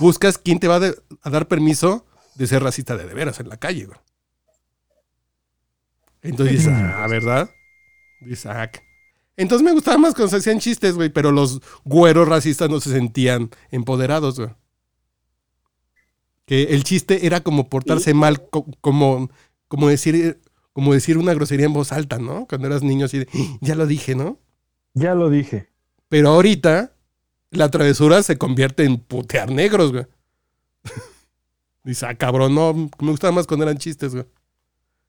[0.00, 3.40] buscas quién te va a, de- a dar permiso de ser racista de de veras
[3.40, 3.98] en la calle, güey.
[6.22, 7.50] Entonces dices, ah, ¿verdad?
[8.20, 8.70] Dices, ah.
[9.36, 12.90] Entonces me gustaba más cuando se hacían chistes, güey, pero los güeros racistas no se
[12.90, 14.50] sentían empoderados, güey.
[16.46, 19.30] Que el chiste era como portarse mal, co- como,
[19.68, 20.40] como decir,
[20.72, 22.46] como decir una grosería en voz alta, ¿no?
[22.46, 24.38] Cuando eras niño así de, "Ah, ya lo dije, ¿no?
[24.94, 25.68] Ya lo dije.
[26.14, 26.92] Pero ahorita
[27.50, 30.06] la travesura se convierte en putear negros, güey.
[31.82, 34.24] Dice, ah, cabrón, no, me gustaba más cuando eran chistes, güey.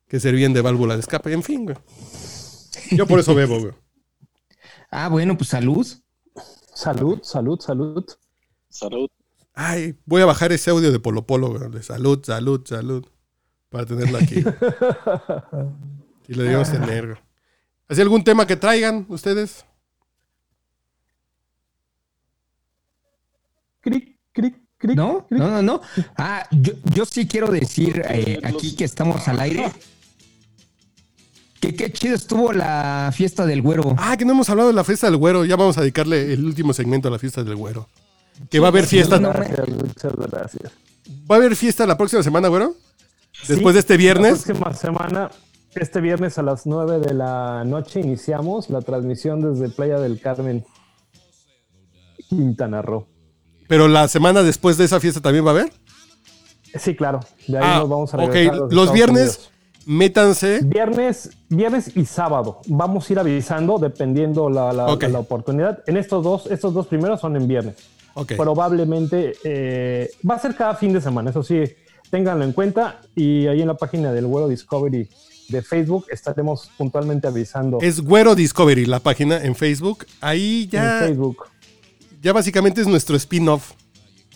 [0.08, 1.78] Que servían de válvula de escape, en fin, güey.
[2.90, 3.74] Yo por eso bebo, güey.
[4.90, 5.86] Ah, bueno, pues salud.
[6.74, 8.04] Salud, salud, salud.
[8.68, 9.08] Salud.
[9.54, 11.70] Ay, voy a bajar ese audio de Polo Polo, güey.
[11.70, 13.06] De salud, salud, salud.
[13.70, 14.42] Para tenerlo aquí.
[14.42, 14.56] güey.
[16.28, 17.20] Y lo debemos tener, güey.
[17.90, 19.66] ¿Hay algún tema que traigan ustedes?
[23.86, 24.96] Cric, cric, cric.
[24.98, 25.28] ¿No?
[25.28, 25.40] cric.
[25.40, 25.82] No, no, no.
[26.18, 29.72] Ah, yo, yo sí quiero decir eh, aquí que estamos al aire.
[31.62, 33.96] Que qué chido estuvo la fiesta del güero.
[34.00, 35.46] Ah, que no hemos hablado de la fiesta del güero.
[35.46, 37.88] Ya vamos a dedicarle el último segmento a la fiesta del güero.
[38.50, 39.20] Que va a haber fiesta.
[39.20, 40.72] no, Gracias, muchas gracias.
[41.30, 42.74] ¿Va a haber fiesta la próxima semana, güero?
[43.48, 44.40] Después Sí, de este viernes.
[44.48, 45.32] La próxima semana,
[45.76, 50.66] este viernes a las 9 de la noche, iniciamos la transmisión desde Playa del Carmen,
[52.30, 53.08] Quintana Roo.
[53.68, 55.74] Pero la semana después de esa fiesta también va a haber.
[56.80, 57.22] Sí, claro.
[57.48, 58.34] De ahí Ah, nos vamos a ok.
[58.34, 59.52] regresar a Los viernes, Unidos.
[59.86, 60.60] métanse.
[60.64, 62.60] Viernes, viernes y sábado.
[62.68, 65.04] Vamos a ir avisando dependiendo la, la- Ok.
[65.04, 65.80] la oportunidad.
[65.88, 67.76] En estos dos, estos dos primeros son en viernes.
[68.14, 68.34] Ok.
[68.36, 71.64] Probablemente eh, va a ser cada fin de semana, eso sí,
[72.10, 73.02] ténganlo en cuenta.
[73.16, 75.10] Y ahí en la página del Güero Discovery
[75.50, 80.06] de Facebook estaremos puntualmente avisando Es Güero Discovery, la página en Facebook.
[80.20, 81.38] Ahí en ya, Facebook.
[82.26, 83.74] Ya básicamente es nuestro spin-off.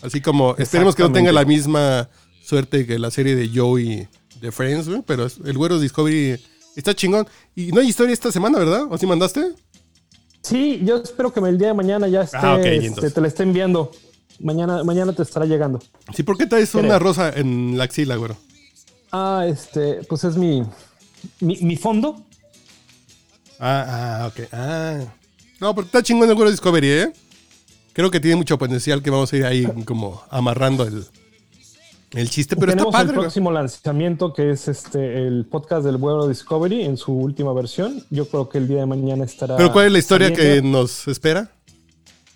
[0.00, 2.08] Así como, esperemos que no tenga la misma
[2.40, 4.06] suerte que la serie de Joey
[4.40, 6.40] de Friends, güey, pero el Güero Discovery
[6.76, 7.26] está chingón.
[7.56, 8.84] Y no hay historia esta semana, ¿verdad?
[8.88, 9.54] ¿O sí mandaste?
[10.40, 13.26] Sí, yo espero que el día de mañana ya esté, Ah, ok, este, te la
[13.26, 13.90] esté enviando.
[14.38, 15.80] Mañana, mañana te estará llegando.
[16.14, 16.84] Sí, ¿por qué traes Creo.
[16.84, 18.36] una rosa en la axila, güero?
[19.10, 20.62] Ah, este, pues es mi,
[21.40, 22.24] mi, mi fondo.
[23.58, 24.48] Ah, ah, ok.
[24.52, 25.00] Ah.
[25.58, 27.12] No, pero está chingón el Güero Discovery, ¿eh?
[27.92, 31.04] Creo que tiene mucho potencial que vamos a ir ahí como amarrando el,
[32.12, 35.96] el chiste, pero Tenemos está padre, el próximo lanzamiento que es este el podcast del
[35.96, 38.04] Güero Discovery en su última versión.
[38.10, 39.56] Yo creo que el día de mañana estará.
[39.56, 41.50] Pero ¿cuál es la historia que nos espera?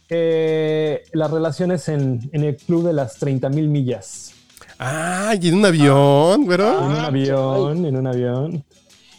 [0.09, 4.33] Eh, las relaciones en, en el club de las 30 mil millas.
[4.79, 6.79] Ah, y en un avión, güero.
[6.85, 8.65] En un avión, en un avión.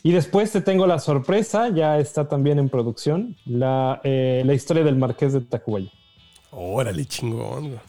[0.04, 4.84] Y después te tengo la sorpresa, ya está también en producción, la, eh, la historia
[4.84, 5.90] del Marqués de Tacubaya.
[6.56, 7.80] Órale, chingón, güey.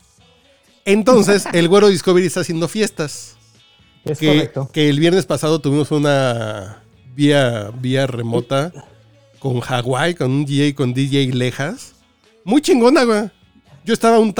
[0.84, 3.36] Entonces, el Güero Discovery está haciendo fiestas.
[4.04, 4.70] Es Que, correcto.
[4.72, 6.82] que el viernes pasado tuvimos una
[7.14, 8.72] vía, vía remota
[9.38, 11.94] con Hawái, con un DJ, con DJ Lejas.
[12.44, 13.30] Muy chingona, güey.
[13.84, 14.34] Yo estaba un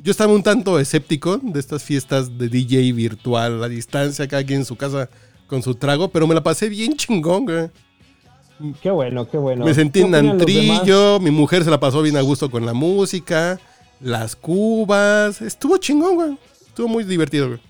[0.00, 4.60] yo estaba un tanto escéptico de estas fiestas de DJ virtual a distancia, cada quien
[4.60, 5.10] en su casa
[5.48, 7.70] con su trago, pero me la pasé bien chingón, güey.
[8.80, 9.64] Qué bueno, qué bueno.
[9.64, 12.74] Me sentí ¿Qué en antrillo, mi mujer se la pasó bien a gusto con la
[12.74, 13.60] música,
[14.00, 15.40] las cubas.
[15.42, 16.38] Estuvo chingón, güey.
[16.66, 17.60] Estuvo muy divertido, güey.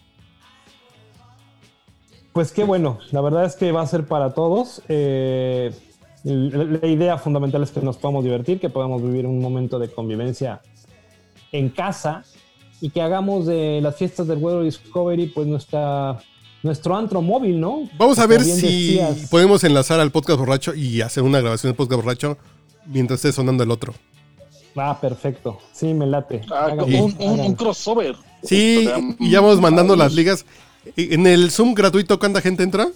[2.32, 4.82] pues qué bueno, la verdad es que va a ser para todos.
[4.88, 5.72] Eh,
[6.24, 9.90] la, la idea fundamental es que nos podamos divertir, que podamos vivir un momento de
[9.90, 10.60] convivencia
[11.52, 12.24] en casa
[12.80, 16.18] y que hagamos de las fiestas del World Discovery pues nuestra
[16.62, 17.88] nuestro antro móvil, ¿no?
[17.96, 19.28] Vamos a ver si decías.
[19.30, 22.38] podemos enlazar al podcast borracho y hacer una grabación del podcast borracho
[22.86, 23.94] mientras esté sonando el otro.
[24.76, 25.58] Ah, perfecto.
[25.72, 26.42] Sí, me late.
[26.50, 28.16] Ah, un, un- crossover.
[28.42, 28.88] Sí,
[29.18, 30.44] y ya vamos mandando las ligas.
[30.96, 32.88] En el Zoom gratuito, ¿cuánta gente entra?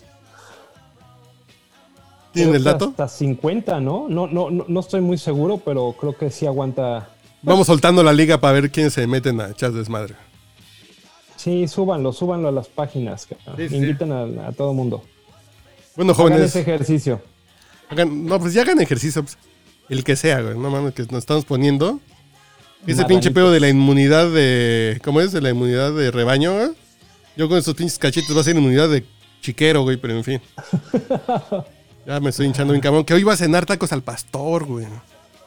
[2.33, 2.87] ¿Tienen el dato?
[2.91, 4.07] Hasta 50, ¿no?
[4.09, 7.09] No, no, no, no estoy muy seguro, pero creo que sí aguanta.
[7.43, 10.15] Vamos soltando la liga para ver quiénes se meten a echar desmadre.
[11.43, 13.27] Sí, súbanlo, súbanlo a las páginas.
[13.57, 15.03] Sí, a, a todo mundo.
[15.97, 17.21] Bueno, Hagan jóvenes, ese ejercicio.
[17.91, 19.23] hagan- no, pues ya hagan ejercicio.
[19.23, 19.37] pues,
[19.89, 20.57] el que sea, güey.
[20.57, 22.01] No mames, que nos estamos poniendo.
[22.87, 25.01] Ese pinche pedo de la inmunidad de.
[25.05, 25.33] ¿Cómo es?
[25.33, 26.71] De la inmunidad de rebaño, güey.
[27.37, 29.05] Yo con estos pinches cachetes va a ser inmunidad de
[29.41, 30.41] chiquero, güey, pero en fin.
[32.07, 33.05] Ya me estoy hinchando bien cabrón.
[33.05, 34.87] Que hoy va a cenar tacos al pastor, güey.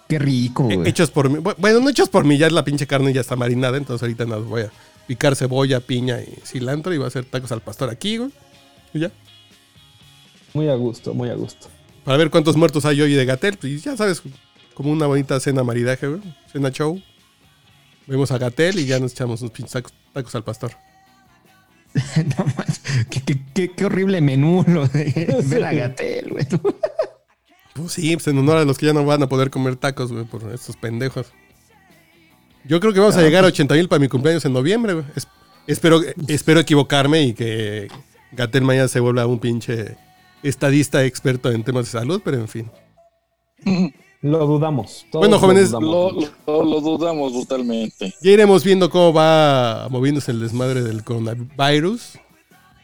[0.08, 0.88] Qué rico, güey.
[0.88, 1.40] Hechos por mí.
[1.40, 4.26] Bu- Bueno, no hechos por mí, ya la pinche carne ya está marinada, entonces ahorita
[4.26, 4.72] nada, voy a
[5.08, 8.32] picar cebolla, piña y cilantro y voy a hacer tacos al pastor aquí, güey.
[8.94, 9.12] Y ya.
[10.54, 11.68] Muy a gusto, muy a gusto.
[12.04, 13.58] Para ver cuántos muertos hay hoy de Gatel.
[13.64, 14.22] Y ya sabes,
[14.74, 16.22] como una bonita cena maridaje, güey.
[16.52, 17.02] Cena show.
[18.08, 20.72] Vemos a Gatel y ya nos echamos unos pinches tacos, tacos al pastor.
[22.38, 22.82] No más.
[23.10, 26.46] Qué, qué- qué- qué horrible menú lo de ver a Gatel, güey.
[27.74, 30.12] Pues sí, pues en honor a los que ya no van a poder comer tacos,
[30.12, 31.28] güey, por estos pendejos.
[32.68, 35.06] Yo creo que vamos a llegar a 80 mil para mi cumpleaños en noviembre, güey.
[35.16, 35.28] Es-
[35.68, 37.88] espero, espero equivocarme y que
[38.32, 39.98] Gatel mañana se vuelva un pinche
[40.44, 42.72] estadista experto en temas de salud, pero en fin.
[44.22, 45.06] Lo dudamos.
[45.12, 45.90] todos Bueno, lo jóvenes, dudamos.
[46.48, 48.14] Lo, lo- lo dudamos brutalmente.
[48.22, 52.20] Ya iremos viendo cómo va moviéndose el desmadre del coronavirus.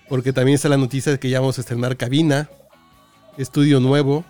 [0.08, 2.50] Porque también está la noticia de que ya vamos a estrenar cabina,
[3.38, 4.26] estudio nuevo,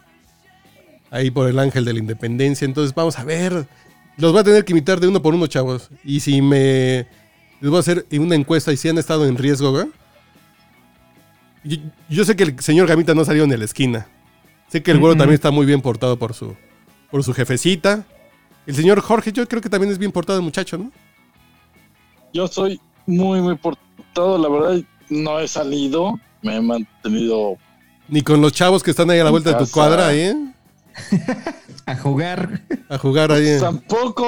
[1.10, 2.66] ahí por el Ángel de la Independencia.
[2.66, 3.66] Entonces vamos a ver.
[4.18, 5.90] Los voy a tener que imitar de uno por uno, chavos.
[6.04, 7.08] Y si me...
[7.60, 9.88] Les voy a hacer una encuesta y si han estado en riesgo, güey.
[11.64, 11.78] Yo,
[12.10, 14.08] yo sé que el señor Gamita no salió en la esquina.
[14.68, 16.56] Sé que el güero también está muy bien portado por su,
[17.12, 18.06] por su jefecita.
[18.66, 20.92] El señor Jorge, yo creo que también es bien portado el muchacho, ¿no?
[22.34, 24.38] Yo soy muy, muy portado.
[24.38, 26.20] La verdad, no he salido.
[26.42, 27.58] Me he mantenido.
[28.08, 30.36] Ni con los chavos que están ahí a la vuelta de tu cuadra, ¿eh?
[31.86, 32.62] A jugar.
[32.90, 33.60] A jugar ahí.
[33.60, 34.26] Tampoco,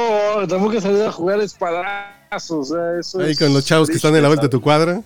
[0.47, 2.71] tampoco he salido a jugar espadazos.
[2.71, 4.61] O sea, eso Ahí es con los chavos que están en la vuelta de tu
[4.61, 5.01] cuadra.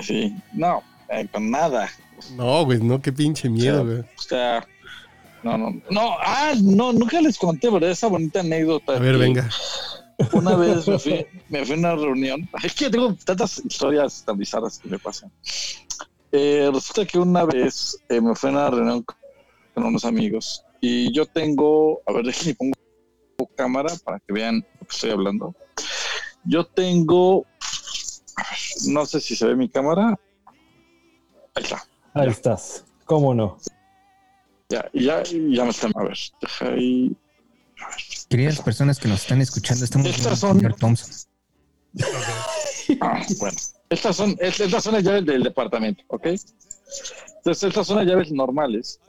[0.00, 1.90] Sí, no, eh, con nada.
[2.36, 3.98] No, güey, no, qué pinche miedo, güey.
[3.98, 4.66] O sea,
[5.42, 6.16] no, no, no.
[6.20, 7.90] Ah, no, nunca les conté, ¿verdad?
[7.90, 8.94] Esa bonita anécdota.
[8.94, 9.48] A ver, que venga.
[10.32, 12.48] Una vez me fui, me fui a una reunión.
[12.62, 15.30] Es que tengo tantas historias tan bizarras que me pasan.
[16.32, 19.04] Eh, resulta que una vez eh, me fui a una reunión
[19.78, 22.72] con unos amigos y yo tengo, a ver, déjenme pongo
[23.56, 25.54] cámara para que vean lo que estoy hablando.
[26.44, 27.46] Yo tengo,
[28.86, 30.18] no sé si se ve mi cámara.
[31.54, 31.84] Ahí está.
[32.14, 32.84] Ahí estás.
[33.04, 33.58] ¿Cómo no?
[34.68, 35.92] Ya, ya, ya me están.
[35.96, 37.16] A ver, deja ahí.
[38.28, 41.10] Queridas personas que nos están escuchando, estamos Estas son- señor Thompson.
[43.00, 43.56] Ah, bueno.
[43.90, 46.26] Estas son, es- estas son las llaves del departamento, ¿ok?
[46.26, 49.00] Entonces, estas son las llaves normales.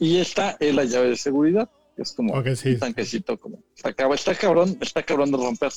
[0.00, 2.70] Y esta es la llave de seguridad, que es como sí.
[2.70, 3.62] un tanquecito, como.
[3.76, 5.72] Está, cab- está cabrón, está cabrón de romper.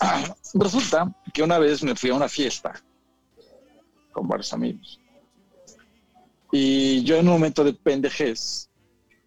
[0.00, 2.82] Ah, resulta que una vez me fui a una fiesta
[4.12, 5.00] con varios amigos.
[6.52, 8.70] Y yo en un momento de pendejez,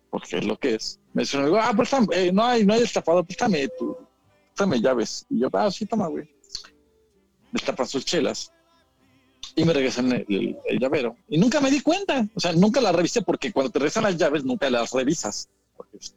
[0.10, 1.74] porque es lo que es, me amigo, ah,
[2.12, 3.98] eh, no hay, no hay destapador, préstame tu,
[4.48, 5.26] préstame llaves.
[5.30, 6.30] Y yo, ah, sí, toma, güey.
[7.52, 8.52] Destapa sus chelas.
[9.56, 10.26] Y me regresan el,
[10.66, 11.16] el- llavero.
[11.28, 12.26] Y nunca me di cuenta.
[12.36, 15.50] O sea, nunca la revisé porque cuando te regresan las llaves nunca las revisas.
[15.76, 16.16] Porque es.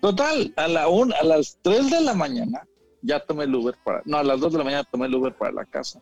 [0.00, 2.66] Total, a, la un, a las 3 de la mañana
[3.02, 4.02] ya tomé el Uber para...
[4.04, 6.00] No, a las 2 de la mañana tomé el Uber para la casa.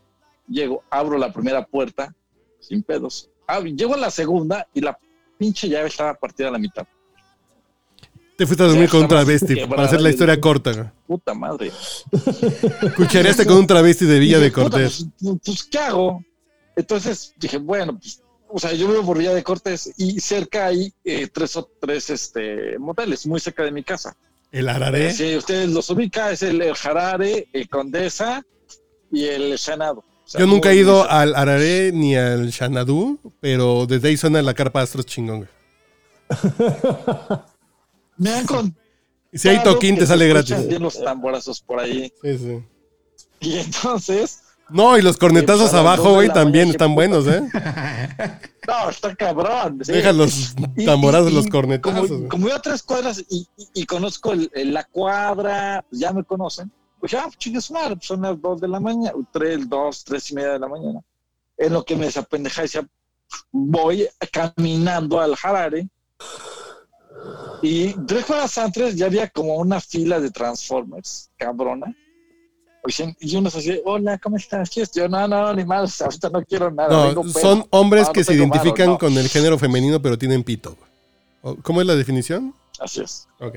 [0.49, 2.15] Llego, abro la primera puerta
[2.61, 3.31] sin pedos.
[3.47, 4.99] Ah, llego a la segunda y la
[5.39, 6.87] pinche llave estaba partida a la mitad.
[8.41, 10.87] Te fuiste a dormir con un travesti, para hacer la historia corta, güey.
[11.07, 11.71] Puta madre.
[12.97, 15.07] Cuchareaste con un travesti de Villa Dije, de "Puta, Cortés.
[15.21, 16.25] Pues, pues, ¿qué hago?
[16.75, 20.91] Entonces dije, bueno, pues, o sea, yo vivo por Villa de Cortés y cerca hay
[21.05, 24.17] eh, tres o tres este, moteles, muy cerca de mi casa.
[24.51, 25.13] El araré.
[25.13, 28.43] Si ustedes los ubican, es el, el Jarare, el Condesa
[29.13, 29.99] y el Shanado.
[29.99, 34.17] O sea, Yo nunca he ido muy al araré ni al Xanadu, pero desde ahí
[34.17, 35.47] suena la carpa astros chingón.
[38.21, 38.47] Me han
[39.33, 40.69] Y si hay toquín, te sale gratis.
[40.69, 42.13] bien los tamborazos por ahí.
[42.23, 42.63] Sí, sí.
[43.41, 47.43] Y entonces, No, y los cornetazos las abajo, güey, también están buenos, ¿eh?
[48.69, 49.81] No, está cabrón.
[49.83, 49.91] sí.
[49.93, 52.09] Dejan los Y- tamborazos, y- los y cornetazos.
[52.09, 56.01] Como, como yo a tres cuadras y, y- y conozco el- el- la cuadra, pues
[56.01, 56.71] ya me conocen.
[57.01, 60.31] Pues ya, chingue su madre, pues son las dos de la mañana, tres, dos, tres
[60.31, 61.01] y media de la mañana.
[61.57, 62.87] En lo que me desapendeja decía,
[63.51, 65.89] voy caminando al Harare.
[67.63, 71.95] Y tres cuadras antes ya había como una fila de Transformers, cabrona.
[73.21, 74.71] Y uno se así, hola, ¿cómo estás?
[74.71, 77.13] Yo, no, no, ni más, ahorita no quiero nada.
[77.13, 77.33] No, pedo".
[77.39, 78.99] son hombres No, que no se identifican no.
[78.99, 80.75] con el género femenino, pero tienen pito.
[80.75, 80.91] güey.
[81.43, 82.55] ¿O- ¿Cómo es la definición?
[82.79, 83.29] Así es.
[83.39, 83.57] Ok.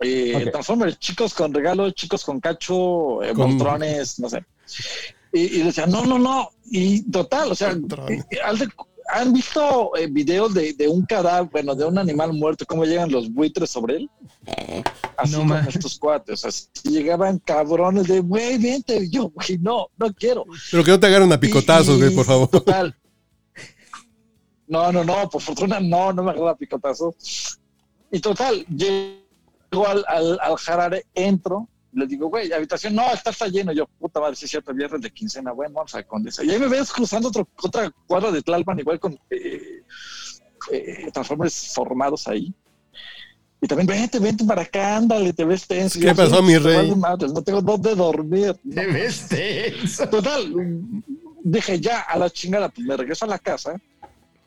[0.00, 0.52] Eh, Ok.
[0.52, 4.44] Transformers, chicos con regalos, chicos con cacho, eh, Con- montrones, no sé.
[5.32, 6.50] Y, y decían, no, no, no.
[6.70, 8.68] Y total, o sea, y- y al de-
[9.12, 13.10] ¿han visto eh, videos de, de un cadáver, bueno, de un animal muerto, cómo llegan
[13.12, 14.10] los buitres sobre él?
[15.16, 16.44] Así No con ma- estos cuates.
[16.44, 18.96] así llegaban cabrones de, güey, vente.
[19.04, 20.44] Y yo, güey, no, no quiero.
[20.70, 22.48] Pero que no te agarren a picotazos, güey, por favor.
[22.48, 22.96] Total.
[24.66, 27.14] No, no, no, por fortuna no, no me agarra picotazo.
[28.10, 33.48] Y total, llego al, al, al Harare, entro, le digo, güey, habitación, no, está, está
[33.48, 33.72] lleno.
[33.72, 36.42] Yo, puta madre, sí es cierto, viernes de quincena, bueno, vamos a Condesa.
[36.44, 39.82] Y ahí me ves cruzando otro, otra cuadra de Tlalpan, igual con eh,
[40.70, 42.52] eh, transformers formados ahí.
[43.60, 46.00] Y también, vente, vente para acá, ándale, te ves tenso.
[46.00, 48.56] ¿Qué Yo, pasó, "Sí, mi rey?" no tengo dónde dormir.
[48.74, 50.08] Te ves tenso.
[50.08, 50.52] Total,
[51.44, 53.76] dije ya a la chingada, pues me regreso a la casa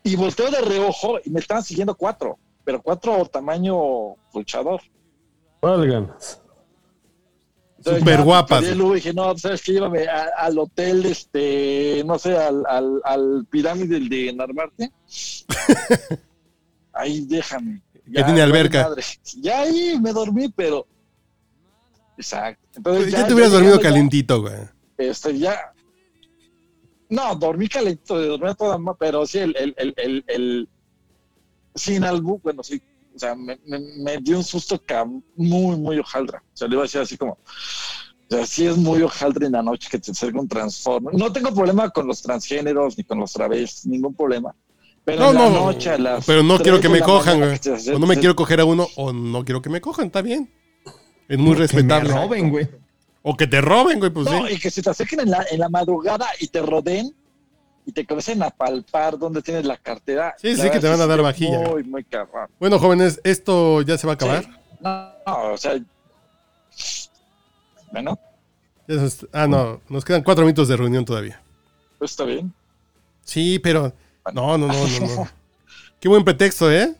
[0.02, 4.82] y volteo de reojo y me estaban siguiendo cuatro, pero cuatro tamaño luchador.
[5.62, 6.40] Válganos.
[7.98, 8.64] Súper ya, guapas.
[8.64, 13.46] y dije, no, sabes que llévame a- al hotel, este, no sé, al, al, al
[13.50, 14.90] pirámide de Narvarte.
[16.92, 17.82] ahí déjame.
[18.12, 18.84] Que tiene alberca.
[18.88, 19.02] madre.
[19.40, 20.86] Ya ahí me dormí, pero.
[22.16, 22.62] Exacto.
[22.76, 24.54] Entonces, Ya te hubieras dormido ya- calientito, güey.
[24.98, 25.72] este, ya.
[27.08, 30.68] No, dormí calentito, dormí toda pero sí, el, el, el, el, el-
[31.74, 32.80] sin algo, bueno, sí,
[33.16, 34.80] o sea, me, me, me dio un susto
[35.36, 36.42] muy, muy hojaldra.
[36.52, 37.38] O sea, le iba a decir así como, o
[38.28, 41.14] sea, sí es muy hojaldra en la noche que te acerca un transformer.
[41.14, 44.54] No tengo problema con los transgéneros ni con los travestis, ningún problema.
[45.04, 47.38] Pero No, en la no, noche a las pero no quiero 3 que me cojan,
[47.38, 47.60] güey.
[47.94, 50.20] O no me se- quiero coger a uno, o no quiero que me cojan, está
[50.20, 50.52] bien.
[51.28, 52.12] Es muy Que me respetable.
[52.12, 52.68] roben, güey.
[53.22, 54.54] O que te roben, güey, pues No, sí.
[54.54, 57.14] y que se te acerquen en la, en la madrugada y te rodeen
[57.86, 60.34] y te comiencen a palpar dónde tienes la cartera.
[60.38, 61.60] Sí, sí, que te van a dar vajilla.
[61.60, 62.48] Muy, muy cabrón.
[62.58, 64.42] Bueno, jóvenes, esto ya se va a acabar.
[64.44, 64.50] Sí.
[64.80, 65.78] No, no, o sea.
[67.92, 68.18] Bueno,
[69.32, 71.40] Ah, no, nos quedan cuatro minutos de reunión todavía.
[71.98, 72.52] pues está bien.
[73.24, 73.92] Sí, pero.
[74.32, 75.28] No, no, no, no, no.
[76.00, 76.94] Qué buen pretexto, ¿eh?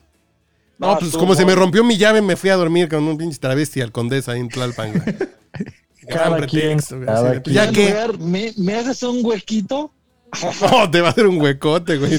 [0.78, 3.16] No, No, pues como se me rompió mi llave, me fui a dormir con un
[3.16, 5.04] pinche travesti al condesa ahí en Tlalpan, güey.
[6.02, 7.54] Gran Cada quien, güey, cada así de, pues, quien.
[7.54, 8.18] Ya que.
[8.18, 9.90] ¿me, ¿Me haces un huequito?
[10.70, 12.18] No, te va a hacer un huecote, güey.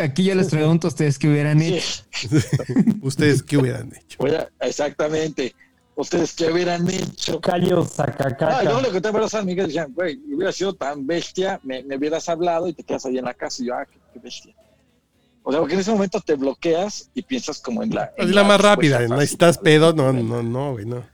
[0.00, 2.02] Aquí yo les pregunto a ustedes qué hubieran hecho.
[3.02, 4.18] Ustedes, ¿qué hubieran hecho?
[4.60, 5.54] exactamente.
[5.94, 7.40] ¿Ustedes qué hubieran hecho?
[7.40, 8.64] Callo, Ah, sacacaca.
[8.64, 11.96] yo le conté a varias amigas y decían, güey, hubiera sido tan bestia, me, me
[11.98, 14.54] hubieras hablado y te quedas ahí en la casa y yo, ah, qué, qué bestia.
[15.42, 18.10] O sea, porque en ese momento te bloqueas y piensas como en la...
[18.16, 19.22] en Así la más rápida, no fácil.
[19.24, 21.04] estás pedo, no, no, no, güey, no.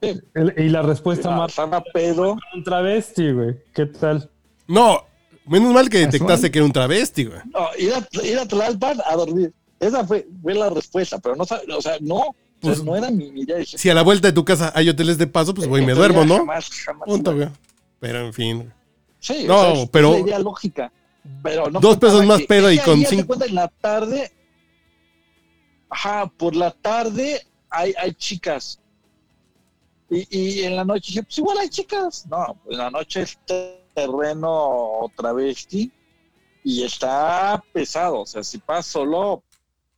[0.00, 2.38] Sí, El- y la respuesta la más fama pedo.
[2.54, 3.56] un travesti, güey.
[3.74, 4.30] ¿Qué tal?
[4.66, 5.04] No,
[5.46, 6.10] menos mal que Casual.
[6.12, 7.40] detectaste que era un travesti, güey.
[7.52, 9.52] No, ir a, ir a Tlalpan a dormir.
[9.80, 12.28] Esa fue, fue la respuesta, pero no, o sea, no, o sea,
[12.60, 13.56] Pues- no era mi, mi idea.
[13.56, 15.86] Dije, Si a la vuelta de tu casa hay hoteles de paso, pues voy y
[15.86, 16.38] me duermo, ¿no?
[16.38, 17.06] Jamás, jamás.
[17.06, 17.48] Punto, güey.
[18.00, 18.72] Pero en fin.
[19.18, 20.92] Sí, No, o sea, es- pero- es la idea lógica.
[21.42, 24.30] Pero no Dos pesos más pedo y con cinco- cuenta, en la tarde,
[25.90, 28.78] ajá, por la tarde hay, hay chicas.
[30.10, 32.26] Y, y en la noche dije, pues igual hay chicas.
[32.30, 33.38] No, en la noche es
[33.94, 35.90] terreno travesti
[36.62, 38.20] y está pesado.
[38.20, 39.42] O sea, si pasas solo,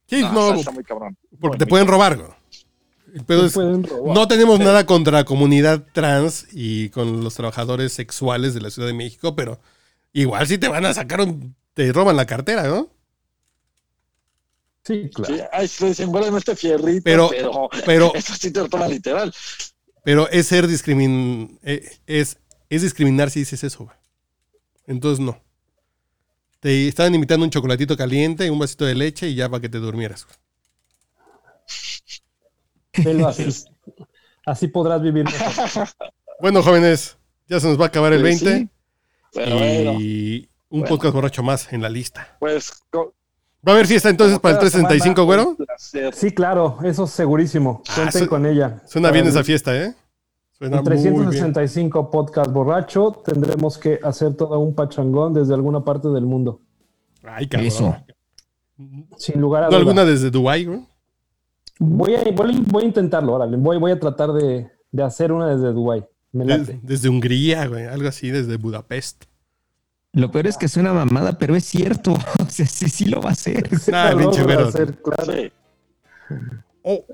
[0.09, 1.17] Sí, no, no, está muy cabrón.
[1.41, 2.29] porque Muy, te pueden robar, güey.
[3.15, 4.15] El pedo Te es, pueden robar.
[4.15, 8.89] no tenemos nada contra la comunidad trans y con los trabajadores sexuales de la Ciudad
[8.89, 9.59] de México, pero
[10.13, 11.55] igual si te van a sacar un...
[11.75, 12.89] Te roban la cartera, ¿no?
[14.85, 15.35] Sí, claro.
[15.35, 19.35] Sí, ay, se desenvuelve este fierrito, Pero- pero, pero- eso sí te lo toma literal.
[20.05, 21.59] Pero es ser discrimin...
[21.63, 22.39] eh, Es,
[22.69, 23.97] es discriminar si dices eso, güey.
[24.87, 25.41] Entonces no.
[26.61, 29.79] Te estaban invitando un chocolatito caliente, un vasito de leche y ya para que te
[29.79, 30.27] durmieras.
[30.27, 30.37] güey.
[33.05, 33.45] Velo así.
[34.47, 35.89] Así podrás vivir mejor.
[36.41, 37.17] Bueno, jóvenes,
[37.49, 38.69] ya se nos va a acabar el Pues 20 sí,
[39.35, 40.87] pero bueno, y un Bueno.
[40.95, 42.37] podcast borracho más en la lista.
[42.39, 46.13] pues ¿Va a haber fiesta entonces para el cada 365, semana, güero?
[46.13, 47.83] Sí, claro, eso segurísimo.
[47.89, 48.81] Ah, Cuenten con ella.
[48.87, 49.95] Suena bien esa fiesta, ¿eh?
[50.59, 51.15] Suena En muy bien.
[51.17, 56.61] 365 podcast borracho tendremos que hacer todo un pachangón desde alguna parte del mundo.
[57.23, 57.67] Ay, cabrón.
[57.67, 57.97] Eso.
[59.19, 59.79] Sin lugar a ¿No duda.
[59.81, 60.87] alguna desde Dubai, güey?
[61.79, 63.57] Voy a, voy, a- voy a intentarlo, órale.
[63.59, 65.73] Voy, voy a tratar de, de hacer una desde
[66.47, 66.81] late.
[66.83, 67.85] desde Hungría, güey.
[67.85, 69.25] Algo así, desde Budapest.
[70.13, 72.15] Lo peor es que suena mamada, pero es cierto.
[72.41, 73.69] O sea, sí, sí lo va a hacer.
[73.91, 74.69] Nah, Lo pinche voy a güero.
[74.69, 75.33] hacer, claro.
[75.33, 75.53] Sí.
[76.83, 77.05] O,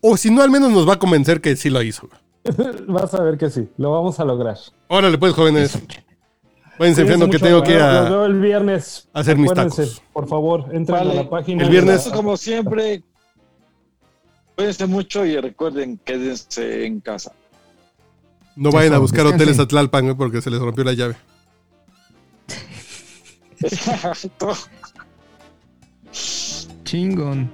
[0.00, 2.06] o si no, al menos nos va a convencer que sí lo hizo.
[2.06, 2.20] güey.
[2.88, 4.58] Vas a ver que sí, lo vamos a lograr.
[4.88, 5.72] Órale, pues, jóvenes.
[5.72, 6.04] Váyanse
[6.76, 8.02] Cuídense enfriando que tengo que a...
[8.02, 9.08] veo el viernes.
[9.12, 10.02] a hacer mis Acuérdense, tacos.
[10.12, 11.10] Por favor, entren Vale.
[11.12, 11.62] a la página.
[11.64, 13.02] El viernes- la- Como siempre,
[14.56, 17.32] cuídense mucho y recuerden, quédense en casa.
[18.56, 21.14] No vayan a buscar hoteles a Tlalpan, güey, porque se les rompió la llave.
[23.60, 24.52] Exacto.
[26.84, 27.50] Chingón.